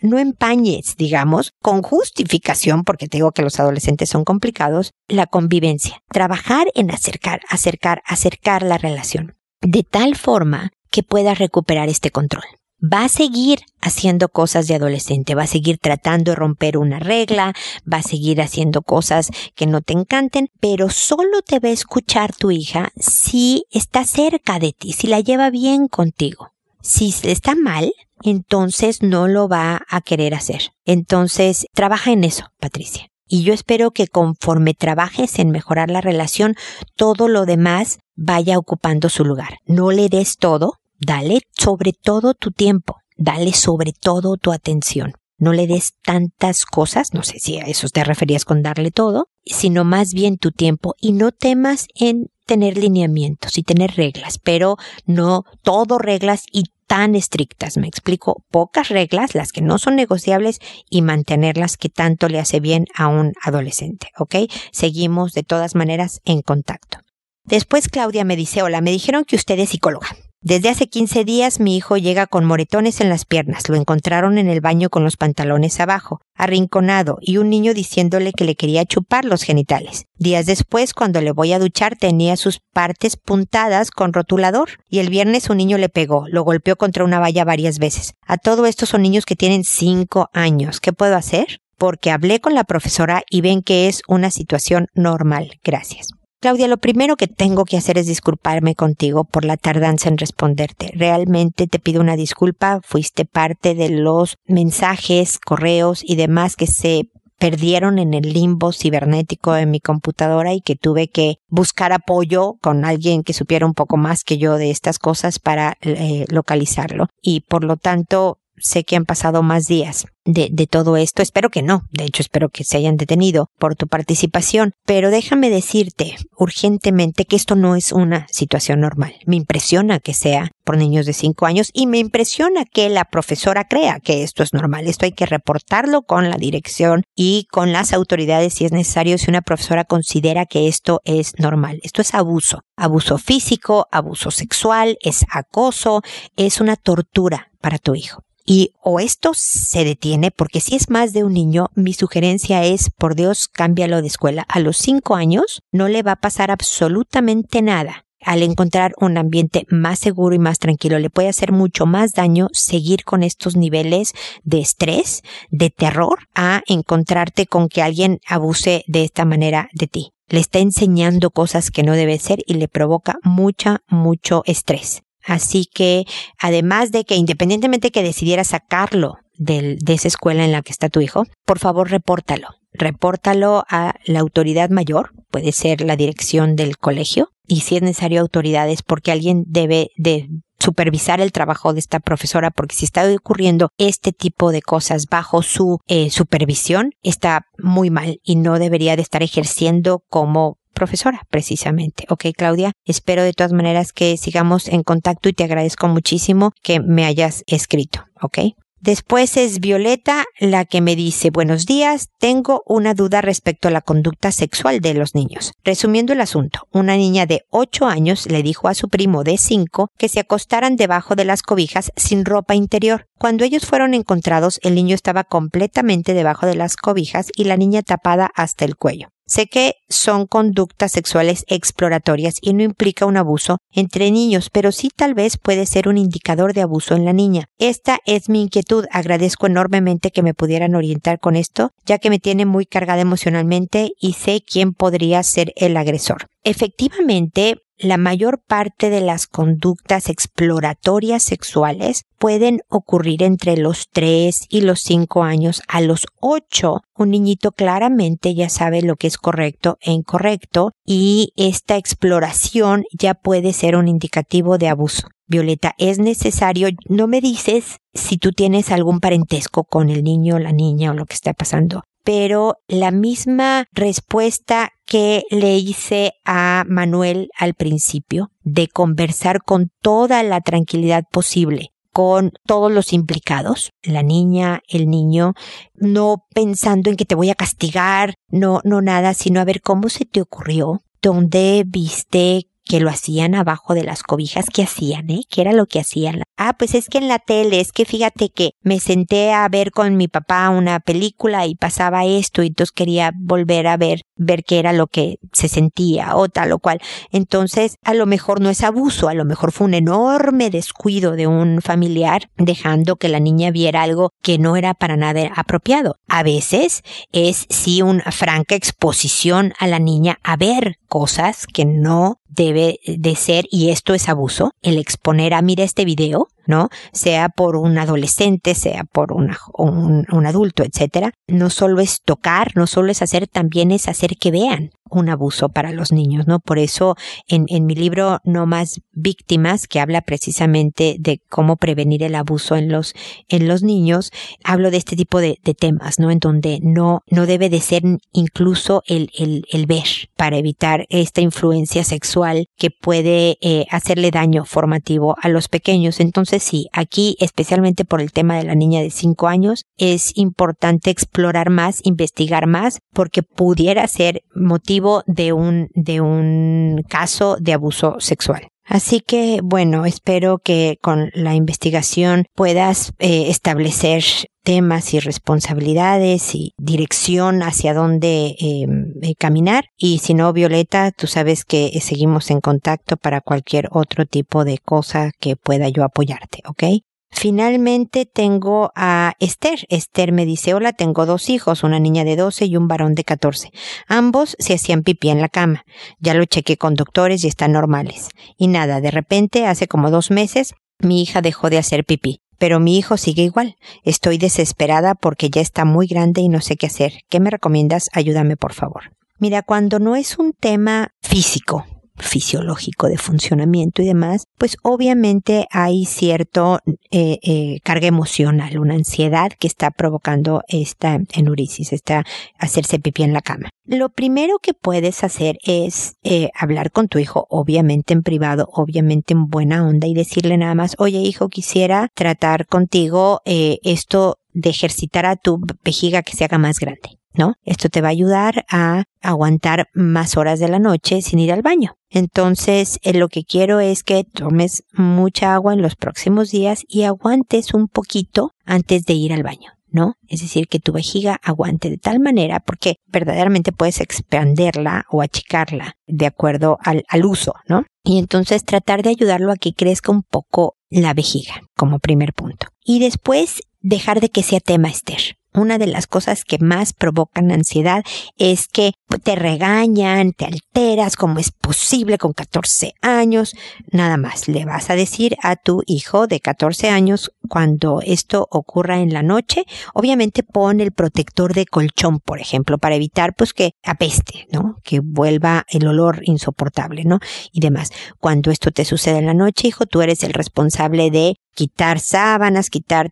no 0.01 0.17
empañes, 0.17 0.97
digamos, 0.97 1.53
con 1.61 1.81
justificación, 1.81 2.83
porque 2.83 3.07
te 3.07 3.17
digo 3.17 3.31
que 3.31 3.43
los 3.43 3.59
adolescentes 3.59 4.09
son 4.09 4.23
complicados, 4.23 4.91
la 5.07 5.27
convivencia. 5.27 6.01
Trabajar 6.09 6.67
en 6.73 6.91
acercar, 6.91 7.41
acercar, 7.49 8.01
acercar 8.05 8.63
la 8.63 8.77
relación. 8.77 9.35
De 9.61 9.83
tal 9.83 10.15
forma 10.15 10.71
que 10.91 11.03
puedas 11.03 11.37
recuperar 11.37 11.89
este 11.89 12.11
control 12.11 12.43
va 12.81 13.05
a 13.05 13.09
seguir 13.09 13.59
haciendo 13.81 14.29
cosas 14.29 14.67
de 14.67 14.75
adolescente, 14.75 15.35
va 15.35 15.43
a 15.43 15.47
seguir 15.47 15.77
tratando 15.79 16.31
de 16.31 16.35
romper 16.35 16.77
una 16.77 16.99
regla, 16.99 17.53
va 17.91 17.97
a 17.97 18.03
seguir 18.03 18.41
haciendo 18.41 18.81
cosas 18.81 19.29
que 19.55 19.67
no 19.67 19.81
te 19.81 19.93
encanten, 19.93 20.49
pero 20.59 20.89
solo 20.89 21.41
te 21.45 21.59
va 21.59 21.69
a 21.69 21.73
escuchar 21.73 22.35
tu 22.35 22.51
hija 22.51 22.91
si 22.97 23.65
está 23.71 24.05
cerca 24.05 24.59
de 24.59 24.73
ti, 24.73 24.93
si 24.93 25.07
la 25.07 25.19
lleva 25.19 25.49
bien 25.49 25.87
contigo. 25.87 26.51
Si 26.81 27.13
está 27.23 27.55
mal, 27.55 27.91
entonces 28.23 29.01
no 29.01 29.27
lo 29.27 29.47
va 29.49 29.81
a 29.89 30.01
querer 30.01 30.33
hacer. 30.33 30.71
Entonces, 30.85 31.65
trabaja 31.73 32.11
en 32.11 32.23
eso, 32.23 32.45
Patricia. 32.59 33.09
Y 33.27 33.43
yo 33.43 33.53
espero 33.53 33.91
que 33.91 34.07
conforme 34.07 34.73
trabajes 34.73 35.37
en 35.39 35.49
mejorar 35.49 35.91
la 35.91 35.99
relación, 35.99 36.55
todo 36.95 37.27
lo 37.27 37.45
demás 37.45 37.99
vaya 38.15 38.57
ocupando 38.57 39.09
su 39.09 39.25
lugar. 39.25 39.57
No 39.65 39.91
le 39.91 40.07
des 40.07 40.37
todo, 40.37 40.79
Dale 40.99 41.41
sobre 41.51 41.93
todo 41.93 42.33
tu 42.33 42.51
tiempo, 42.51 42.97
dale 43.15 43.53
sobre 43.53 43.93
todo 43.93 44.37
tu 44.37 44.51
atención. 44.51 45.13
No 45.39 45.53
le 45.53 45.67
des 45.67 45.93
tantas 46.03 46.65
cosas, 46.65 47.13
no 47.13 47.21
sé 47.21 47.39
si 47.39 47.59
a 47.59 47.65
eso 47.65 47.87
te 47.89 48.03
referías 48.03 48.43
con 48.43 48.63
darle 48.63 48.89
todo, 48.89 49.29
sino 49.45 49.83
más 49.83 50.13
bien 50.13 50.37
tu 50.37 50.51
tiempo 50.51 50.95
y 50.99 51.11
no 51.11 51.31
temas 51.31 51.87
en 51.93 52.31
tener 52.47 52.77
lineamientos 52.77 53.59
y 53.59 53.63
tener 53.63 53.91
reglas, 53.95 54.39
pero 54.39 54.77
no 55.05 55.43
todo 55.61 55.99
reglas 55.99 56.45
y 56.51 56.63
tan 56.87 57.13
estrictas. 57.13 57.77
Me 57.77 57.87
explico, 57.87 58.43
pocas 58.49 58.89
reglas, 58.89 59.35
las 59.35 59.51
que 59.51 59.61
no 59.61 59.77
son 59.77 59.95
negociables 59.95 60.59
y 60.89 61.03
mantenerlas 61.03 61.77
que 61.77 61.89
tanto 61.89 62.29
le 62.29 62.39
hace 62.39 62.59
bien 62.59 62.85
a 62.95 63.07
un 63.07 63.33
adolescente, 63.43 64.07
¿ok? 64.17 64.35
Seguimos 64.71 65.33
de 65.33 65.43
todas 65.43 65.75
maneras 65.75 66.21
en 66.25 66.41
contacto. 66.41 66.99
Después 67.43 67.89
Claudia 67.89 68.23
me 68.23 68.35
dice, 68.35 68.63
hola, 68.63 68.81
me 68.81 68.91
dijeron 68.91 69.23
que 69.23 69.35
usted 69.35 69.59
es 69.59 69.69
psicóloga. 69.69 70.07
Desde 70.41 70.69
hace 70.69 70.87
15 70.87 71.25
días 71.25 71.59
mi 71.59 71.75
hijo 71.75 71.97
llega 71.97 72.27
con 72.27 72.45
moretones 72.45 73.01
en 73.01 73.09
las 73.09 73.25
piernas. 73.25 73.69
Lo 73.69 73.75
encontraron 73.75 74.37
en 74.37 74.49
el 74.49 74.61
baño 74.61 74.89
con 74.89 75.03
los 75.03 75.17
pantalones 75.17 75.79
abajo, 75.79 76.21
arrinconado, 76.35 77.17
y 77.21 77.37
un 77.37 77.49
niño 77.49 77.73
diciéndole 77.73 78.33
que 78.33 78.45
le 78.45 78.55
quería 78.55 78.85
chupar 78.85 79.25
los 79.25 79.41
genitales. 79.41 80.05
Días 80.15 80.45
después, 80.45 80.93
cuando 80.93 81.21
le 81.21 81.31
voy 81.31 81.53
a 81.53 81.59
duchar, 81.59 81.97
tenía 81.97 82.37
sus 82.37 82.59
partes 82.71 83.17
puntadas 83.17 83.89
con 83.89 84.13
rotulador, 84.13 84.69
y 84.87 84.99
el 84.99 85.09
viernes 85.09 85.49
un 85.49 85.57
niño 85.57 85.79
le 85.79 85.89
pegó, 85.89 86.27
lo 86.29 86.43
golpeó 86.43 86.75
contra 86.75 87.03
una 87.03 87.19
valla 87.19 87.43
varias 87.43 87.79
veces. 87.79 88.13
A 88.25 88.37
todo 88.37 88.67
esto 88.67 88.85
son 88.85 89.01
niños 89.01 89.25
que 89.25 89.35
tienen 89.35 89.63
5 89.63 90.29
años. 90.33 90.79
¿Qué 90.79 90.93
puedo 90.93 91.15
hacer? 91.15 91.61
Porque 91.79 92.11
hablé 92.11 92.39
con 92.41 92.53
la 92.53 92.63
profesora 92.63 93.23
y 93.29 93.41
ven 93.41 93.63
que 93.63 93.87
es 93.87 94.01
una 94.07 94.29
situación 94.29 94.87
normal. 94.93 95.59
Gracias. 95.63 96.16
Claudia, 96.39 96.67
lo 96.67 96.77
primero 96.77 97.15
que 97.15 97.27
tengo 97.27 97.65
que 97.65 97.77
hacer 97.77 97.97
es 97.97 98.05
disculparme 98.05 98.75
contigo 98.75 99.23
por 99.23 99.43
la 99.43 99.57
tardanza 99.57 100.07
en 100.07 100.19
responderte. 100.19 100.91
Realmente 100.93 101.65
te 101.65 101.79
pido 101.79 101.99
una 101.99 102.15
disculpa. 102.15 102.79
Fuiste 102.83 103.25
parte 103.25 103.73
de 103.73 103.89
los 103.89 104.37
mensajes, 104.45 105.39
correos 105.39 106.01
y 106.03 106.15
demás 106.15 106.55
que 106.55 106.67
se 106.67 107.09
perdieron 107.39 107.97
en 107.99 108.13
el 108.13 108.33
limbo 108.33 108.71
cibernético 108.71 109.53
de 109.53 109.65
mi 109.65 109.79
computadora 109.79 110.53
y 110.53 110.61
que 110.61 110.75
tuve 110.75 111.07
que 111.07 111.37
buscar 111.49 111.91
apoyo 111.91 112.57
con 112.61 112.85
alguien 112.85 113.23
que 113.23 113.33
supiera 113.33 113.65
un 113.65 113.73
poco 113.73 113.97
más 113.97 114.23
que 114.23 114.37
yo 114.37 114.57
de 114.57 114.69
estas 114.71 114.99
cosas 114.99 115.39
para 115.39 115.77
eh, 115.81 116.25
localizarlo. 116.29 117.07
Y 117.21 117.41
por 117.41 117.63
lo 117.63 117.77
tanto, 117.77 118.39
sé 118.57 118.83
que 118.83 118.95
han 118.95 119.05
pasado 119.05 119.43
más 119.43 119.65
días 119.65 120.05
de, 120.27 120.67
todo 120.67 120.97
esto. 120.97 121.21
Espero 121.21 121.49
que 121.49 121.61
no. 121.61 121.83
De 121.91 122.03
hecho, 122.03 122.21
espero 122.21 122.49
que 122.49 122.63
se 122.63 122.77
hayan 122.77 122.97
detenido 122.97 123.49
por 123.57 123.75
tu 123.75 123.87
participación. 123.87 124.73
Pero 124.85 125.09
déjame 125.09 125.49
decirte 125.49 126.17
urgentemente 126.37 127.25
que 127.25 127.35
esto 127.35 127.55
no 127.55 127.75
es 127.75 127.91
una 127.91 128.27
situación 128.29 128.81
normal. 128.81 129.15
Me 129.25 129.37
impresiona 129.37 129.99
que 129.99 130.13
sea 130.13 130.51
por 130.63 130.77
niños 130.77 131.05
de 131.05 131.13
5 131.13 131.45
años 131.45 131.69
y 131.73 131.87
me 131.87 131.99
impresiona 131.99 132.65
que 132.65 132.89
la 132.89 133.05
profesora 133.05 133.67
crea 133.69 133.99
que 133.99 134.23
esto 134.23 134.43
es 134.43 134.53
normal. 134.53 134.87
Esto 134.87 135.05
hay 135.05 135.13
que 135.13 135.25
reportarlo 135.25 136.01
con 136.01 136.29
la 136.29 136.37
dirección 136.37 137.03
y 137.15 137.47
con 137.49 137.71
las 137.71 137.93
autoridades 137.93 138.53
si 138.53 138.65
es 138.65 138.73
necesario, 138.73 139.17
si 139.17 139.29
una 139.29 139.41
profesora 139.41 139.85
considera 139.85 140.45
que 140.45 140.67
esto 140.67 140.99
es 141.05 141.33
normal. 141.39 141.79
Esto 141.83 142.01
es 142.01 142.13
abuso. 142.13 142.61
Abuso 142.75 143.17
físico, 143.17 143.87
abuso 143.91 144.29
sexual, 144.29 144.97
es 145.01 145.25
acoso, 145.31 146.01
es 146.35 146.59
una 146.59 146.75
tortura 146.75 147.47
para 147.61 147.77
tu 147.77 147.95
hijo. 147.95 148.26
Y 148.49 148.71
o 148.81 149.01
esto 149.01 149.33
se 149.35 149.83
detiene, 149.83 150.31
porque 150.31 150.61
si 150.61 150.75
es 150.75 150.89
más 150.89 151.11
de 151.11 151.25
un 151.25 151.33
niño, 151.33 151.67
mi 151.75 151.91
sugerencia 151.91 152.63
es, 152.63 152.89
por 152.97 153.13
Dios, 153.13 153.49
cámbialo 153.49 154.01
de 154.01 154.07
escuela. 154.07 154.45
A 154.47 154.61
los 154.61 154.77
cinco 154.77 155.15
años 155.15 155.61
no 155.73 155.89
le 155.89 156.01
va 156.01 156.13
a 156.13 156.21
pasar 156.21 156.49
absolutamente 156.49 157.61
nada. 157.61 158.05
Al 158.21 158.43
encontrar 158.43 158.93
un 159.01 159.17
ambiente 159.17 159.65
más 159.69 159.99
seguro 159.99 160.33
y 160.33 160.39
más 160.39 160.59
tranquilo, 160.59 160.97
le 160.97 161.09
puede 161.09 161.27
hacer 161.27 161.51
mucho 161.51 161.85
más 161.85 162.13
daño 162.13 162.47
seguir 162.53 163.03
con 163.03 163.21
estos 163.21 163.57
niveles 163.57 164.13
de 164.43 164.59
estrés, 164.59 165.23
de 165.51 165.69
terror, 165.69 166.19
a 166.33 166.63
encontrarte 166.67 167.47
con 167.47 167.67
que 167.67 167.81
alguien 167.81 168.21
abuse 168.25 168.85
de 168.87 169.03
esta 169.03 169.25
manera 169.25 169.69
de 169.73 169.87
ti 169.87 170.13
le 170.29 170.39
está 170.39 170.59
enseñando 170.59 171.31
cosas 171.31 171.71
que 171.71 171.83
no 171.83 171.93
debe 171.93 172.19
ser 172.19 172.39
y 172.45 172.55
le 172.55 172.67
provoca 172.67 173.17
mucha, 173.23 173.81
mucho 173.87 174.43
estrés. 174.45 175.03
Así 175.27 175.65
que, 175.71 176.05
además 176.39 176.91
de 176.91 177.03
que 177.03 177.15
independientemente 177.15 177.91
que 177.91 178.01
decidiera 178.01 178.43
sacarlo 178.45 179.17
de 179.37 179.77
esa 179.87 180.07
escuela 180.07 180.45
en 180.45 180.53
la 180.53 180.63
que 180.63 180.71
está 180.71 180.89
tu 180.89 181.01
hijo, 181.01 181.25
por 181.45 181.59
favor 181.59 181.91
repórtalo. 181.91 182.47
Repórtalo 182.73 183.65
a 183.69 183.95
la 184.05 184.19
autoridad 184.19 184.69
mayor, 184.69 185.11
puede 185.29 185.51
ser 185.51 185.81
la 185.81 185.95
dirección 185.95 186.55
del 186.55 186.77
colegio, 186.77 187.29
y 187.45 187.61
si 187.61 187.75
es 187.75 187.81
necesario 187.81 188.21
autoridades, 188.21 188.81
porque 188.83 189.11
alguien 189.11 189.43
debe 189.47 189.91
de 189.97 190.29
supervisar 190.59 191.21
el 191.21 191.31
trabajo 191.31 191.73
de 191.73 191.79
esta 191.79 191.99
profesora, 191.99 192.51
porque 192.51 192.75
si 192.75 192.85
está 192.85 193.09
ocurriendo 193.13 193.69
este 193.77 194.11
tipo 194.11 194.51
de 194.51 194.61
cosas 194.61 195.05
bajo 195.09 195.41
su 195.43 195.79
eh, 195.87 196.09
supervisión, 196.09 196.91
está 197.03 197.45
muy 197.57 197.89
mal 197.89 198.19
y 198.23 198.37
no 198.37 198.59
debería 198.59 198.95
de 198.95 199.01
estar 199.01 199.23
ejerciendo 199.23 200.03
como 200.09 200.56
profesora, 200.77 201.23
precisamente. 201.31 202.05
Ok, 202.09 202.25
Claudia, 202.37 202.71
espero 202.85 203.23
de 203.23 203.33
todas 203.33 203.51
maneras 203.51 203.93
que 203.93 204.15
sigamos 204.15 204.67
en 204.67 204.83
contacto 204.83 205.27
y 205.27 205.33
te 205.33 205.43
agradezco 205.43 205.87
muchísimo 205.87 206.51
que 206.61 206.79
me 206.79 207.03
hayas 207.03 207.43
escrito. 207.47 208.05
Ok. 208.21 208.39
Después 208.79 209.37
es 209.37 209.59
Violeta 209.59 210.25
la 210.39 210.63
que 210.65 210.81
me 210.81 210.95
dice, 210.95 211.31
buenos 211.31 211.65
días, 211.65 212.09
tengo 212.19 212.61
una 212.67 212.93
duda 212.93 213.21
respecto 213.21 213.67
a 213.67 213.71
la 213.71 213.81
conducta 213.81 214.31
sexual 214.31 214.81
de 214.81 214.93
los 214.93 215.15
niños. 215.15 215.53
Resumiendo 215.63 216.13
el 216.13 216.21
asunto, 216.21 216.59
una 216.71 216.95
niña 216.95 217.25
de 217.25 217.41
8 217.49 217.87
años 217.87 218.27
le 218.29 218.43
dijo 218.43 218.67
a 218.67 218.75
su 218.75 218.87
primo 218.87 219.23
de 219.23 219.39
5 219.39 219.89
que 219.97 220.09
se 220.09 220.19
acostaran 220.19 220.75
debajo 220.75 221.15
de 221.15 221.25
las 221.25 221.41
cobijas 221.41 221.91
sin 221.95 222.23
ropa 222.23 222.53
interior. 222.53 223.07
Cuando 223.17 223.43
ellos 223.43 223.65
fueron 223.65 223.95
encontrados, 223.95 224.59
el 224.61 224.75
niño 224.75 224.93
estaba 224.93 225.23
completamente 225.23 226.13
debajo 226.13 226.45
de 226.45 226.55
las 226.55 226.75
cobijas 226.75 227.31
y 227.35 227.45
la 227.45 227.57
niña 227.57 227.81
tapada 227.81 228.29
hasta 228.35 228.63
el 228.63 228.75
cuello. 228.77 229.09
Sé 229.27 229.47
que 229.47 229.75
son 229.89 230.25
conductas 230.25 230.93
sexuales 230.93 231.43
exploratorias 231.49 232.35
y 232.41 232.53
no 232.53 232.63
implica 232.63 233.05
un 233.05 233.17
abuso 233.17 233.57
entre 233.73 234.09
niños, 234.09 234.49
pero 234.49 234.71
sí 234.71 234.89
tal 234.95 235.13
vez 235.13 235.37
puede 235.37 235.65
ser 235.65 235.89
un 235.89 235.97
indicador 235.97 236.53
de 236.53 236.61
abuso 236.61 236.95
en 236.95 237.03
la 237.03 237.11
niña. 237.11 237.49
Esta 237.59 237.99
es 238.05 238.29
mi 238.29 238.41
inquietud. 238.41 238.85
Agradezco 238.89 239.47
enormemente 239.47 240.11
que 240.11 240.23
me 240.23 240.33
pudieran 240.33 240.75
orientar 240.75 241.19
con 241.19 241.35
esto, 241.35 241.71
ya 241.85 241.97
que 241.97 242.09
me 242.09 242.19
tiene 242.19 242.45
muy 242.45 242.65
cargada 242.65 243.01
emocionalmente 243.01 243.91
y 243.99 244.13
sé 244.13 244.41
quién 244.41 244.73
podría 244.73 245.21
ser 245.23 245.51
el 245.57 245.75
agresor. 245.75 246.27
Efectivamente, 246.43 247.57
la 247.79 247.97
mayor 247.97 248.41
parte 248.47 248.89
de 248.89 249.01
las 249.01 249.27
conductas 249.27 250.09
exploratorias 250.09 251.21
sexuales 251.21 252.05
pueden 252.17 252.61
ocurrir 252.69 253.21
entre 253.21 253.55
los 253.55 253.87
3 253.91 254.47
y 254.49 254.61
los 254.61 254.79
5 254.81 255.23
años. 255.23 255.61
A 255.67 255.81
los 255.81 256.07
8, 256.19 256.81
un 256.97 257.11
niñito 257.11 257.51
claramente 257.51 258.33
ya 258.33 258.49
sabe 258.49 258.81
lo 258.81 258.95
que 258.95 259.05
es 259.05 259.17
correcto 259.17 259.77
e 259.79 259.91
incorrecto 259.91 260.71
y 260.85 261.33
esta 261.35 261.77
exploración 261.77 262.85
ya 262.97 263.13
puede 263.13 263.53
ser 263.53 263.75
un 263.75 263.87
indicativo 263.87 264.57
de 264.57 264.69
abuso. 264.69 265.07
Violeta, 265.27 265.75
es 265.77 265.99
necesario, 265.99 266.69
no 266.87 267.05
me 267.07 267.21
dices 267.21 267.77
si 267.93 268.17
tú 268.17 268.31
tienes 268.31 268.71
algún 268.71 268.99
parentesco 268.99 269.65
con 269.65 269.89
el 269.89 270.03
niño, 270.03 270.39
la 270.39 270.51
niña 270.51 270.91
o 270.91 270.93
lo 270.95 271.05
que 271.05 271.13
está 271.13 271.33
pasando 271.33 271.83
pero 272.07 272.55
la 272.69 272.91
misma 272.91 273.65
respuesta 273.73 274.71
que 274.85 275.23
le 275.29 275.57
hice 275.57 276.13
a 276.23 276.63
Manuel 276.65 277.27
al 277.37 277.53
principio, 277.53 278.31
de 278.43 278.69
conversar 278.69 279.43
con 279.43 279.73
toda 279.81 280.23
la 280.23 280.39
tranquilidad 280.39 281.03
posible 281.11 281.73
con 281.91 282.31
todos 282.45 282.71
los 282.71 282.93
implicados, 282.93 283.71
la 283.81 284.03
niña, 284.03 284.61
el 284.69 284.87
niño, 284.87 285.33
no 285.73 286.27
pensando 286.31 286.91
en 286.91 286.95
que 286.95 287.05
te 287.05 287.15
voy 287.15 287.31
a 287.31 287.35
castigar, 287.35 288.13
no, 288.29 288.61
no 288.63 288.83
nada, 288.83 289.15
sino 289.15 289.39
a 289.39 289.45
ver 289.45 289.61
cómo 289.61 289.89
se 289.89 290.05
te 290.05 290.21
ocurrió, 290.21 290.83
dónde 291.01 291.63
viste 291.65 292.43
que 292.67 292.79
lo 292.79 292.89
hacían 292.89 293.35
abajo 293.35 293.73
de 293.73 293.83
las 293.83 294.03
cobijas, 294.03 294.47
¿qué 294.53 294.63
hacían, 294.63 295.09
eh? 295.09 295.21
¿Qué 295.29 295.41
era 295.41 295.53
lo 295.53 295.65
que 295.65 295.79
hacían? 295.79 296.23
Ah, 296.37 296.55
pues 296.57 296.75
es 296.75 296.87
que 296.89 296.97
en 296.97 297.07
la 297.07 297.19
tele, 297.19 297.59
es 297.59 297.71
que 297.71 297.85
fíjate 297.85 298.29
que 298.29 298.51
me 298.61 298.79
senté 298.79 299.31
a 299.31 299.47
ver 299.49 299.71
con 299.71 299.95
mi 299.95 300.07
papá 300.07 300.49
una 300.49 300.79
película 300.79 301.45
y 301.45 301.55
pasaba 301.55 302.05
esto 302.05 302.43
y 302.43 302.47
entonces 302.47 302.71
quería 302.71 303.11
volver 303.15 303.67
a 303.67 303.77
ver, 303.77 304.01
ver 304.17 304.43
qué 304.43 304.59
era 304.59 304.73
lo 304.73 304.87
que 304.87 305.19
se 305.33 305.47
sentía 305.47 306.15
o 306.15 306.29
tal 306.29 306.51
o 306.51 306.59
cual. 306.59 306.79
Entonces, 307.11 307.77
a 307.83 307.93
lo 307.93 308.05
mejor 308.05 308.41
no 308.41 308.49
es 308.49 308.63
abuso, 308.63 309.09
a 309.09 309.13
lo 309.13 309.25
mejor 309.25 309.51
fue 309.51 309.65
un 309.65 309.73
enorme 309.73 310.49
descuido 310.49 311.13
de 311.13 311.27
un 311.27 311.61
familiar 311.61 312.29
dejando 312.37 312.95
que 312.95 313.09
la 313.09 313.19
niña 313.19 313.51
viera 313.51 313.83
algo 313.83 314.11
que 314.21 314.37
no 314.37 314.55
era 314.55 314.73
para 314.73 314.97
nada 314.97 315.17
apropiado. 315.35 315.97
A 316.07 316.23
veces 316.23 316.83
es 317.11 317.45
sí 317.49 317.81
una 317.81 318.11
franca 318.11 318.55
exposición 318.55 319.53
a 319.59 319.67
la 319.67 319.79
niña 319.79 320.19
a 320.23 320.37
ver 320.37 320.77
cosas 320.87 321.47
que 321.47 321.65
no 321.65 322.19
debe 322.27 322.79
de 322.85 323.15
ser, 323.15 323.45
y 323.49 323.69
esto 323.71 323.93
es 323.93 324.09
abuso, 324.09 324.51
el 324.61 324.77
exponer 324.77 325.33
a 325.33 325.41
mira 325.41 325.63
este 325.63 325.85
video, 325.85 326.27
¿no? 326.47 326.69
Sea 326.93 327.29
por 327.29 327.55
un 327.55 327.77
adolescente, 327.77 328.55
sea 328.55 328.83
por 328.83 329.13
un, 329.13 329.35
un 329.53 330.25
adulto, 330.25 330.63
etcétera. 330.63 331.11
No 331.27 331.49
solo 331.49 331.81
es 331.81 332.01
tocar, 332.01 332.51
no 332.55 332.67
solo 332.67 332.91
es 332.91 333.01
hacer, 333.01 333.27
también 333.27 333.71
es 333.71 333.87
hacer 333.87 334.17
que 334.17 334.31
vean 334.31 334.71
un 334.89 335.09
abuso 335.09 335.49
para 335.49 335.71
los 335.71 335.91
niños, 335.91 336.27
¿no? 336.27 336.39
Por 336.39 336.59
eso 336.59 336.95
en, 337.27 337.45
en 337.49 337.65
mi 337.65 337.75
libro 337.75 338.19
No 338.23 338.45
más 338.45 338.81
víctimas, 338.93 339.67
que 339.67 339.79
habla 339.79 340.01
precisamente 340.01 340.97
de 340.99 341.21
cómo 341.29 341.57
prevenir 341.57 342.03
el 342.03 342.15
abuso 342.15 342.55
en 342.55 342.71
los, 342.71 342.93
en 343.29 343.47
los 343.47 343.63
niños, 343.63 344.11
hablo 344.43 344.71
de 344.71 344.77
este 344.77 344.95
tipo 344.95 345.19
de, 345.19 345.39
temas, 345.57 345.99
¿no? 345.99 346.11
En 346.11 346.19
donde 346.19 346.59
no, 346.61 347.03
no 347.09 347.25
debe 347.25 347.49
de 347.49 347.61
ser 347.61 347.81
incluso 348.11 348.83
el, 348.85 349.09
el, 349.17 349.45
el 349.49 349.65
ver 349.65 349.85
para 350.15 350.37
evitar 350.37 350.85
esta 350.89 351.21
influencia 351.21 351.83
sexual 351.83 352.47
que 352.57 352.69
puede 352.69 353.37
eh, 353.41 353.65
hacerle 353.71 354.11
daño 354.11 354.45
formativo 354.45 355.15
a 355.21 355.29
los 355.29 355.47
pequeños. 355.47 355.99
Entonces 355.99 356.36
sí, 356.39 356.67
aquí 356.73 357.15
especialmente 357.19 357.85
por 357.85 358.01
el 358.01 358.11
tema 358.11 358.37
de 358.37 358.43
la 358.43 358.55
niña 358.55 358.81
de 358.81 358.89
5 358.89 359.27
años, 359.27 359.65
es 359.77 360.11
importante 360.15 360.89
explorar 360.89 361.49
más, 361.49 361.81
investigar 361.83 362.47
más, 362.47 362.79
porque 362.93 363.23
pudiera 363.23 363.87
ser 363.87 364.23
motivo 364.33 365.03
de 365.07 365.33
un, 365.33 365.69
de 365.73 366.01
un 366.01 366.83
caso 366.87 367.37
de 367.39 367.53
abuso 367.53 367.97
sexual. 367.99 368.49
Así 368.67 368.99
que, 368.99 369.39
bueno, 369.41 369.85
espero 369.85 370.39
que 370.39 370.77
con 370.81 371.09
la 371.13 371.35
investigación 371.35 372.25
puedas 372.35 372.91
eh, 372.99 373.29
establecer 373.29 374.03
temas 374.43 374.93
y 374.93 374.99
responsabilidades 374.99 376.35
y 376.35 376.53
dirección 376.57 377.43
hacia 377.43 377.73
dónde 377.73 378.35
em, 378.39 378.93
eh, 379.01 379.15
caminar. 379.17 379.65
Y 379.77 379.99
si 379.99 380.13
no, 380.13 380.31
Violeta, 380.33 380.91
tú 380.91 381.07
sabes 381.07 381.45
que 381.45 381.79
seguimos 381.81 382.29
en 382.29 382.41
contacto 382.41 382.97
para 382.97 383.21
cualquier 383.21 383.69
otro 383.71 384.05
tipo 384.05 384.43
de 384.43 384.57
cosa 384.57 385.11
que 385.19 385.37
pueda 385.37 385.69
yo 385.69 385.83
apoyarte, 385.83 386.43
¿ok? 386.45 386.63
Finalmente 387.09 388.05
tengo 388.05 388.71
a 388.75 389.13
Esther. 389.19 389.65
Esther 389.69 390.11
me 390.11 390.25
dice, 390.25 390.53
hola, 390.53 390.73
tengo 390.73 391.05
dos 391.05 391.29
hijos, 391.29 391.63
una 391.63 391.79
niña 391.79 392.03
de 392.03 392.15
12 392.15 392.45
y 392.45 392.57
un 392.57 392.67
varón 392.67 392.93
de 392.95 393.03
14. 393.03 393.51
Ambos 393.87 394.35
se 394.39 394.53
hacían 394.53 394.83
pipí 394.83 395.09
en 395.09 395.21
la 395.21 395.29
cama. 395.29 395.63
Ya 395.99 396.13
lo 396.13 396.25
chequé 396.25 396.57
con 396.57 396.75
doctores 396.75 397.23
y 397.23 397.27
están 397.27 397.53
normales. 397.53 398.09
Y 398.37 398.47
nada, 398.47 398.81
de 398.81 398.91
repente, 398.91 399.45
hace 399.45 399.67
como 399.67 399.89
dos 399.89 400.11
meses, 400.11 400.53
mi 400.79 401.01
hija 401.01 401.21
dejó 401.21 401.49
de 401.49 401.57
hacer 401.57 401.85
pipí. 401.85 402.21
Pero 402.37 402.59
mi 402.59 402.77
hijo 402.77 402.97
sigue 402.97 403.23
igual. 403.23 403.55
Estoy 403.83 404.17
desesperada 404.17 404.93
porque 404.93 405.29
ya 405.29 405.41
está 405.41 405.65
muy 405.65 405.87
grande 405.87 406.21
y 406.21 406.29
no 406.29 406.41
sé 406.41 406.55
qué 406.55 406.67
hacer. 406.67 406.93
¿Qué 407.09 407.19
me 407.19 407.31
recomiendas? 407.31 407.89
Ayúdame, 407.93 408.37
por 408.37 408.53
favor. 408.53 408.91
Mira, 409.17 409.41
cuando 409.41 409.79
no 409.79 409.95
es 409.95 410.19
un 410.19 410.33
tema 410.33 410.89
físico, 411.01 411.65
fisiológico 411.97 412.87
de 412.87 412.97
funcionamiento 412.97 413.81
y 413.81 413.85
demás, 413.85 414.25
pues 414.37 414.57
obviamente 414.61 415.47
hay 415.51 415.85
cierto 415.85 416.59
eh, 416.91 417.19
eh, 417.21 417.59
carga 417.63 417.87
emocional, 417.87 418.59
una 418.59 418.75
ansiedad 418.75 419.31
que 419.37 419.47
está 419.47 419.71
provocando 419.71 420.41
esta 420.47 420.99
enurisis, 421.13 421.73
esta 421.73 422.03
hacerse 422.37 422.79
pipí 422.79 423.03
en 423.03 423.13
la 423.13 423.21
cama. 423.21 423.49
Lo 423.65 423.89
primero 423.89 424.39
que 424.39 424.53
puedes 424.53 425.03
hacer 425.03 425.37
es 425.43 425.95
eh, 426.03 426.29
hablar 426.35 426.71
con 426.71 426.87
tu 426.87 426.99
hijo, 426.99 427.27
obviamente 427.29 427.93
en 427.93 428.03
privado, 428.03 428.49
obviamente 428.53 429.13
en 429.13 429.27
buena 429.27 429.67
onda 429.67 429.87
y 429.87 429.93
decirle 429.93 430.37
nada 430.37 430.55
más, 430.55 430.75
oye 430.77 430.99
hijo, 430.99 431.29
quisiera 431.29 431.89
tratar 431.93 432.47
contigo 432.47 433.21
esto 433.25 434.19
de 434.33 434.49
ejercitar 434.51 435.05
a 435.05 435.15
tu 435.15 435.41
vejiga 435.63 436.03
que 436.03 436.15
se 436.15 436.23
haga 436.23 436.37
más 436.37 436.59
grande. 436.59 436.96
¿No? 437.17 437.35
Esto 437.43 437.69
te 437.69 437.81
va 437.81 437.89
a 437.89 437.91
ayudar 437.91 438.45
a 438.49 438.83
aguantar 439.01 439.67
más 439.73 440.17
horas 440.17 440.39
de 440.39 440.47
la 440.47 440.59
noche 440.59 441.01
sin 441.01 441.19
ir 441.19 441.31
al 441.31 441.41
baño. 441.41 441.75
Entonces, 441.89 442.79
eh, 442.83 442.93
lo 442.93 443.07
que 443.07 443.23
quiero 443.23 443.59
es 443.59 443.83
que 443.83 444.03
tomes 444.03 444.63
mucha 444.73 445.33
agua 445.33 445.53
en 445.53 445.61
los 445.61 445.75
próximos 445.75 446.31
días 446.31 446.63
y 446.67 446.83
aguantes 446.83 447.53
un 447.53 447.67
poquito 447.67 448.31
antes 448.45 448.85
de 448.85 448.93
ir 448.93 449.13
al 449.13 449.23
baño. 449.23 449.51
¿no? 449.69 449.95
Es 450.07 450.21
decir, 450.21 450.47
que 450.47 450.59
tu 450.59 450.71
vejiga 450.71 451.19
aguante 451.21 451.69
de 451.69 451.77
tal 451.77 451.99
manera 451.99 452.39
porque 452.39 452.77
verdaderamente 452.87 453.51
puedes 453.51 453.81
expanderla 453.81 454.85
o 454.89 455.01
achicarla 455.01 455.73
de 455.85 456.05
acuerdo 456.05 456.57
al, 456.63 456.83
al, 456.87 457.05
uso, 457.05 457.33
¿no? 457.47 457.65
Y 457.83 457.99
entonces 457.99 458.45
tratar 458.45 458.81
de 458.81 458.91
ayudarlo 458.91 459.31
a 459.31 459.35
que 459.35 459.53
crezca 459.53 459.91
un 459.91 460.03
poco 460.03 460.55
la 460.69 460.93
vejiga 460.93 461.41
como 461.55 461.79
primer 461.79 462.13
punto. 462.13 462.47
Y 462.63 462.79
después 462.79 463.41
dejar 463.59 463.99
de 463.99 464.09
que 464.09 464.23
sea 464.23 464.39
tema 464.39 464.69
Esther 464.69 465.17
una 465.37 465.57
de 465.57 465.67
las 465.67 465.87
cosas 465.87 466.25
que 466.25 466.37
más 466.39 466.73
provocan 466.73 467.31
ansiedad 467.31 467.83
es 468.17 468.47
que 468.47 468.73
te 469.03 469.15
regañan, 469.15 470.13
te 470.13 470.25
alteras, 470.25 470.95
como 470.95 471.19
es 471.19 471.31
posible 471.31 471.97
con 471.97 472.13
14 472.13 472.73
años, 472.81 473.35
nada 473.71 473.97
más. 473.97 474.27
Le 474.27 474.45
vas 474.45 474.69
a 474.69 474.75
decir 474.75 475.17
a 475.21 475.35
tu 475.35 475.61
hijo 475.65 476.07
de 476.07 476.19
14 476.19 476.69
años 476.69 477.11
cuando 477.27 477.81
esto 477.85 478.27
ocurra 478.31 478.79
en 478.79 478.93
la 478.93 479.03
noche, 479.03 479.45
obviamente 479.73 480.23
pon 480.23 480.61
el 480.61 480.71
protector 480.71 481.33
de 481.33 481.45
colchón, 481.45 481.99
por 481.99 482.19
ejemplo, 482.19 482.57
para 482.57 482.75
evitar 482.75 483.13
pues 483.15 483.33
que 483.33 483.51
apeste, 483.63 484.27
¿no? 484.31 484.57
Que 484.63 484.79
vuelva 484.79 485.45
el 485.49 485.67
olor 485.67 486.01
insoportable, 486.03 486.83
¿no? 486.85 486.99
Y 487.31 487.41
demás. 487.41 487.71
Cuando 487.99 488.31
esto 488.31 488.51
te 488.51 488.65
sucede 488.65 488.99
en 488.99 489.05
la 489.05 489.13
noche, 489.13 489.49
hijo, 489.49 489.65
tú 489.65 489.81
eres 489.81 490.03
el 490.03 490.13
responsable 490.13 490.89
de 490.91 491.15
quitar 491.37 491.79
sábanas, 491.79 492.49
quitar 492.49 492.91